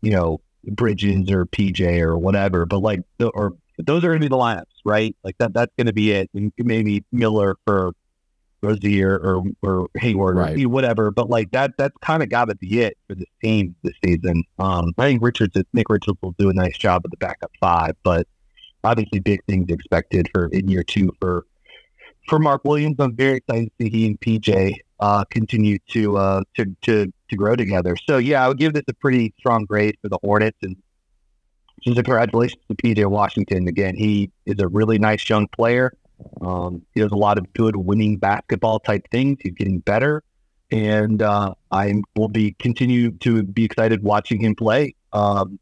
you 0.00 0.10
know, 0.10 0.40
Bridges 0.64 1.30
or 1.30 1.46
PJ 1.46 2.00
or 2.00 2.18
whatever, 2.18 2.66
but 2.66 2.80
like, 2.80 3.00
the, 3.18 3.28
or 3.28 3.54
those 3.78 4.04
are 4.04 4.08
going 4.08 4.20
to 4.20 4.24
be 4.24 4.28
the 4.28 4.36
lineups, 4.36 4.64
right? 4.84 5.14
Like 5.22 5.36
that, 5.38 5.54
that's 5.54 5.72
going 5.76 5.86
to 5.86 5.92
be 5.92 6.12
it. 6.12 6.30
And 6.34 6.52
maybe 6.58 7.04
Miller 7.12 7.56
for 7.64 7.92
Rozier 8.60 9.16
or, 9.16 9.44
or 9.62 9.88
Hayward 9.96 10.36
right. 10.36 10.64
or 10.64 10.68
whatever, 10.68 11.10
but 11.10 11.30
like 11.30 11.50
that, 11.52 11.72
that's 11.78 11.96
kind 12.02 12.22
of 12.22 12.28
got 12.28 12.46
to 12.46 12.56
be 12.56 12.80
it 12.80 12.98
for 13.06 13.14
this 13.14 13.28
team 13.42 13.76
this 13.82 13.94
season. 14.04 14.42
Um, 14.58 14.92
I 14.98 15.04
think 15.04 15.22
Richards, 15.22 15.56
Nick 15.72 15.88
Richards 15.88 16.18
will 16.22 16.34
do 16.38 16.50
a 16.50 16.54
nice 16.54 16.76
job 16.76 17.02
at 17.04 17.10
the 17.10 17.16
backup 17.18 17.52
five, 17.60 17.94
but 18.02 18.26
obviously 18.84 19.20
big 19.20 19.44
things 19.46 19.66
expected 19.68 20.28
for 20.32 20.46
in 20.48 20.68
year 20.68 20.82
two 20.82 21.12
for, 21.20 21.46
for 22.28 22.38
Mark 22.38 22.64
Williams. 22.64 22.96
I'm 22.98 23.14
very 23.14 23.38
excited 23.38 23.70
to 23.78 23.84
see 23.84 23.90
he 23.90 24.06
and 24.06 24.20
PJ 24.20 24.74
uh, 25.00 25.24
continue 25.30 25.78
to 25.90 26.16
uh, 26.16 26.42
to 26.56 26.76
to 26.82 27.12
to 27.30 27.36
grow 27.36 27.56
together. 27.56 27.96
So 28.08 28.18
yeah, 28.18 28.44
I 28.44 28.48
would 28.48 28.58
give 28.58 28.72
this 28.72 28.84
a 28.88 28.94
pretty 28.94 29.34
strong 29.38 29.64
grade 29.64 29.96
for 30.02 30.08
the 30.08 30.18
Hornets, 30.22 30.58
and 30.62 30.76
just 31.82 31.98
a 31.98 32.02
congratulations 32.02 32.62
to 32.68 32.74
PJ 32.74 33.06
Washington. 33.06 33.68
Again, 33.68 33.96
he 33.96 34.30
is 34.46 34.58
a 34.58 34.68
really 34.68 34.98
nice 34.98 35.28
young 35.28 35.46
player. 35.48 35.92
Um, 36.40 36.82
he 36.94 37.00
does 37.00 37.12
a 37.12 37.16
lot 37.16 37.38
of 37.38 37.52
good 37.52 37.76
winning 37.76 38.16
basketball 38.16 38.80
type 38.80 39.06
things. 39.10 39.38
He's 39.40 39.54
getting 39.54 39.78
better, 39.78 40.22
and 40.70 41.22
uh, 41.22 41.54
I 41.70 41.94
will 42.16 42.28
be 42.28 42.52
continue 42.58 43.12
to 43.18 43.44
be 43.44 43.64
excited 43.64 44.02
watching 44.02 44.40
him 44.40 44.54
play. 44.54 44.94
Um, 45.12 45.58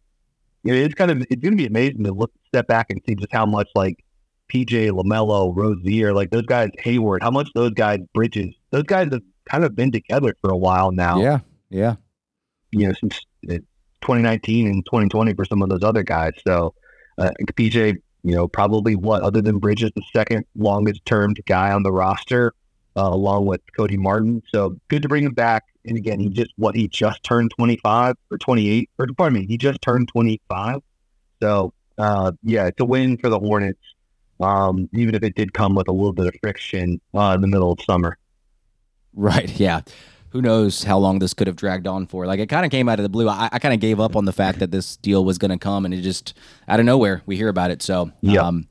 it's 0.74 0.94
kind 0.94 1.10
of 1.10 1.22
it's 1.30 1.42
going 1.42 1.52
to 1.52 1.56
be 1.56 1.66
amazing 1.66 2.04
to 2.04 2.12
look 2.12 2.32
step 2.48 2.66
back 2.66 2.90
and 2.90 3.00
see 3.06 3.14
just 3.14 3.32
how 3.32 3.46
much 3.46 3.68
like 3.74 4.04
PJ 4.52 4.90
LaMelo, 4.90 5.54
Rozier, 5.54 6.12
like 6.12 6.30
those 6.30 6.46
guys, 6.46 6.70
Hayward, 6.78 7.22
how 7.22 7.30
much 7.30 7.48
those 7.54 7.72
guys, 7.72 8.00
Bridges, 8.14 8.54
those 8.70 8.84
guys 8.84 9.08
have 9.12 9.22
kind 9.48 9.64
of 9.64 9.74
been 9.74 9.90
together 9.90 10.34
for 10.40 10.50
a 10.50 10.56
while 10.56 10.92
now. 10.92 11.20
Yeah, 11.20 11.38
yeah. 11.70 11.96
You 12.72 12.88
know, 12.88 12.94
since 13.00 13.24
2019 13.46 14.66
and 14.66 14.84
2020 14.86 15.34
for 15.34 15.44
some 15.44 15.62
of 15.62 15.68
those 15.68 15.82
other 15.82 16.02
guys. 16.02 16.32
So 16.46 16.74
uh, 17.18 17.30
PJ, 17.54 17.94
you 18.22 18.34
know, 18.34 18.48
probably 18.48 18.94
what 18.94 19.22
other 19.22 19.40
than 19.40 19.58
Bridges, 19.58 19.90
the 19.94 20.02
second 20.12 20.44
longest 20.56 21.04
termed 21.06 21.40
guy 21.46 21.72
on 21.72 21.82
the 21.82 21.92
roster, 21.92 22.52
uh, 22.96 23.02
along 23.02 23.46
with 23.46 23.60
Cody 23.76 23.96
Martin. 23.96 24.42
So 24.52 24.76
good 24.88 25.02
to 25.02 25.08
bring 25.08 25.24
him 25.24 25.34
back. 25.34 25.64
And 25.86 25.96
again, 25.96 26.20
he 26.20 26.28
just 26.28 26.52
what 26.56 26.74
he 26.74 26.88
just 26.88 27.22
turned 27.22 27.52
25 27.56 28.16
or 28.30 28.38
28, 28.38 28.90
or 28.98 29.06
pardon 29.16 29.40
me, 29.40 29.46
he 29.46 29.56
just 29.56 29.80
turned 29.82 30.08
25. 30.08 30.80
So 31.40 31.72
uh, 31.98 32.32
yeah, 32.42 32.66
it's 32.66 32.80
a 32.80 32.84
win 32.84 33.16
for 33.18 33.28
the 33.28 33.38
Hornets 33.38 33.78
um, 34.40 34.88
even 34.92 35.14
if 35.14 35.22
it 35.22 35.34
did 35.34 35.52
come 35.54 35.74
with 35.74 35.88
a 35.88 35.92
little 35.92 36.12
bit 36.12 36.26
of 36.26 36.34
friction 36.40 37.00
uh, 37.14 37.32
in 37.34 37.40
the 37.40 37.46
middle 37.46 37.72
of 37.72 37.80
summer. 37.82 38.18
Right. 39.14 39.48
Yeah. 39.58 39.80
Who 40.30 40.42
knows 40.42 40.82
how 40.82 40.98
long 40.98 41.20
this 41.20 41.32
could 41.32 41.46
have 41.46 41.56
dragged 41.56 41.86
on 41.86 42.06
for? 42.06 42.26
Like 42.26 42.40
it 42.40 42.48
kind 42.48 42.66
of 42.66 42.70
came 42.70 42.88
out 42.88 42.98
of 42.98 43.04
the 43.04 43.08
blue. 43.08 43.28
I, 43.28 43.48
I 43.50 43.58
kind 43.58 43.72
of 43.72 43.80
gave 43.80 44.00
up 44.00 44.16
on 44.16 44.26
the 44.26 44.32
fact 44.32 44.58
that 44.58 44.70
this 44.70 44.96
deal 44.98 45.24
was 45.24 45.38
going 45.38 45.50
to 45.50 45.58
come, 45.58 45.86
and 45.86 45.94
it 45.94 46.02
just 46.02 46.34
out 46.68 46.78
of 46.78 46.84
nowhere 46.84 47.22
we 47.24 47.36
hear 47.36 47.48
about 47.48 47.70
it. 47.70 47.80
So, 47.80 48.12
yeah. 48.20 48.42
Um, 48.42 48.68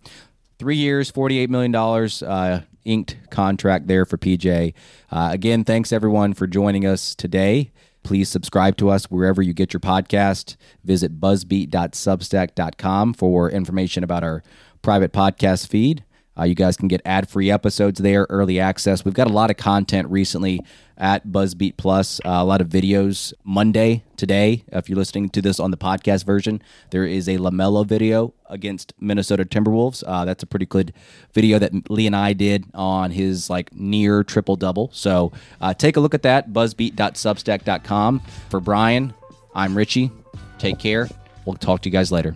three 0.59 0.75
years, 0.75 1.09
forty-eight 1.09 1.49
million 1.49 1.71
dollars. 1.71 2.21
Uh, 2.21 2.61
inked 2.85 3.17
contract 3.29 3.87
there 3.87 4.05
for 4.05 4.17
PJ. 4.17 4.73
Uh, 5.11 5.29
again, 5.31 5.63
thanks 5.63 5.91
everyone 5.91 6.33
for 6.33 6.47
joining 6.47 6.85
us 6.85 7.13
today. 7.15 7.71
Please 8.03 8.29
subscribe 8.29 8.77
to 8.77 8.89
us 8.89 9.05
wherever 9.05 9.41
you 9.41 9.53
get 9.53 9.73
your 9.73 9.79
podcast. 9.79 10.55
Visit 10.83 11.19
buzzbeat.substack.com 11.19 13.13
for 13.15 13.49
information 13.49 14.03
about 14.03 14.23
our 14.23 14.43
private 14.81 15.11
podcast 15.11 15.67
feed. 15.67 16.05
Uh, 16.37 16.43
you 16.43 16.53
guys 16.53 16.77
can 16.77 16.87
get 16.87 17.01
ad 17.05 17.29
free 17.29 17.49
episodes 17.49 17.99
there, 17.99 18.27
early 18.29 18.59
access. 18.59 19.03
We've 19.05 19.13
got 19.13 19.27
a 19.27 19.33
lot 19.33 19.49
of 19.49 19.57
content 19.57 20.09
recently 20.09 20.59
at 20.97 21.27
Buzzbeat 21.27 21.77
Plus, 21.77 22.19
uh, 22.25 22.29
a 22.29 22.43
lot 22.43 22.61
of 22.61 22.69
videos. 22.69 23.33
Monday, 23.43 24.03
today, 24.17 24.63
if 24.71 24.89
you're 24.89 24.97
listening 24.97 25.29
to 25.29 25.41
this 25.41 25.59
on 25.59 25.71
the 25.71 25.77
podcast 25.77 26.25
version, 26.25 26.61
there 26.91 27.05
is 27.05 27.27
a 27.27 27.37
LaMelo 27.37 27.85
video 27.85 28.33
against 28.49 28.93
Minnesota 28.99 29.45
Timberwolves. 29.45 30.03
Uh, 30.05 30.25
that's 30.25 30.43
a 30.43 30.47
pretty 30.47 30.65
good 30.65 30.93
video 31.33 31.59
that 31.59 31.89
Lee 31.89 32.07
and 32.07 32.15
I 32.15 32.33
did 32.33 32.65
on 32.73 33.11
his 33.11 33.49
like 33.49 33.73
near 33.73 34.23
triple 34.23 34.55
double. 34.55 34.89
So 34.93 35.31
uh, 35.61 35.73
take 35.73 35.97
a 35.97 35.99
look 35.99 36.13
at 36.13 36.23
that, 36.23 36.51
buzzbeat.substack.com. 36.51 38.19
For 38.49 38.59
Brian, 38.59 39.13
I'm 39.53 39.75
Richie. 39.77 40.11
Take 40.57 40.79
care. 40.79 41.09
We'll 41.45 41.55
talk 41.55 41.81
to 41.81 41.89
you 41.89 41.93
guys 41.93 42.11
later. 42.11 42.35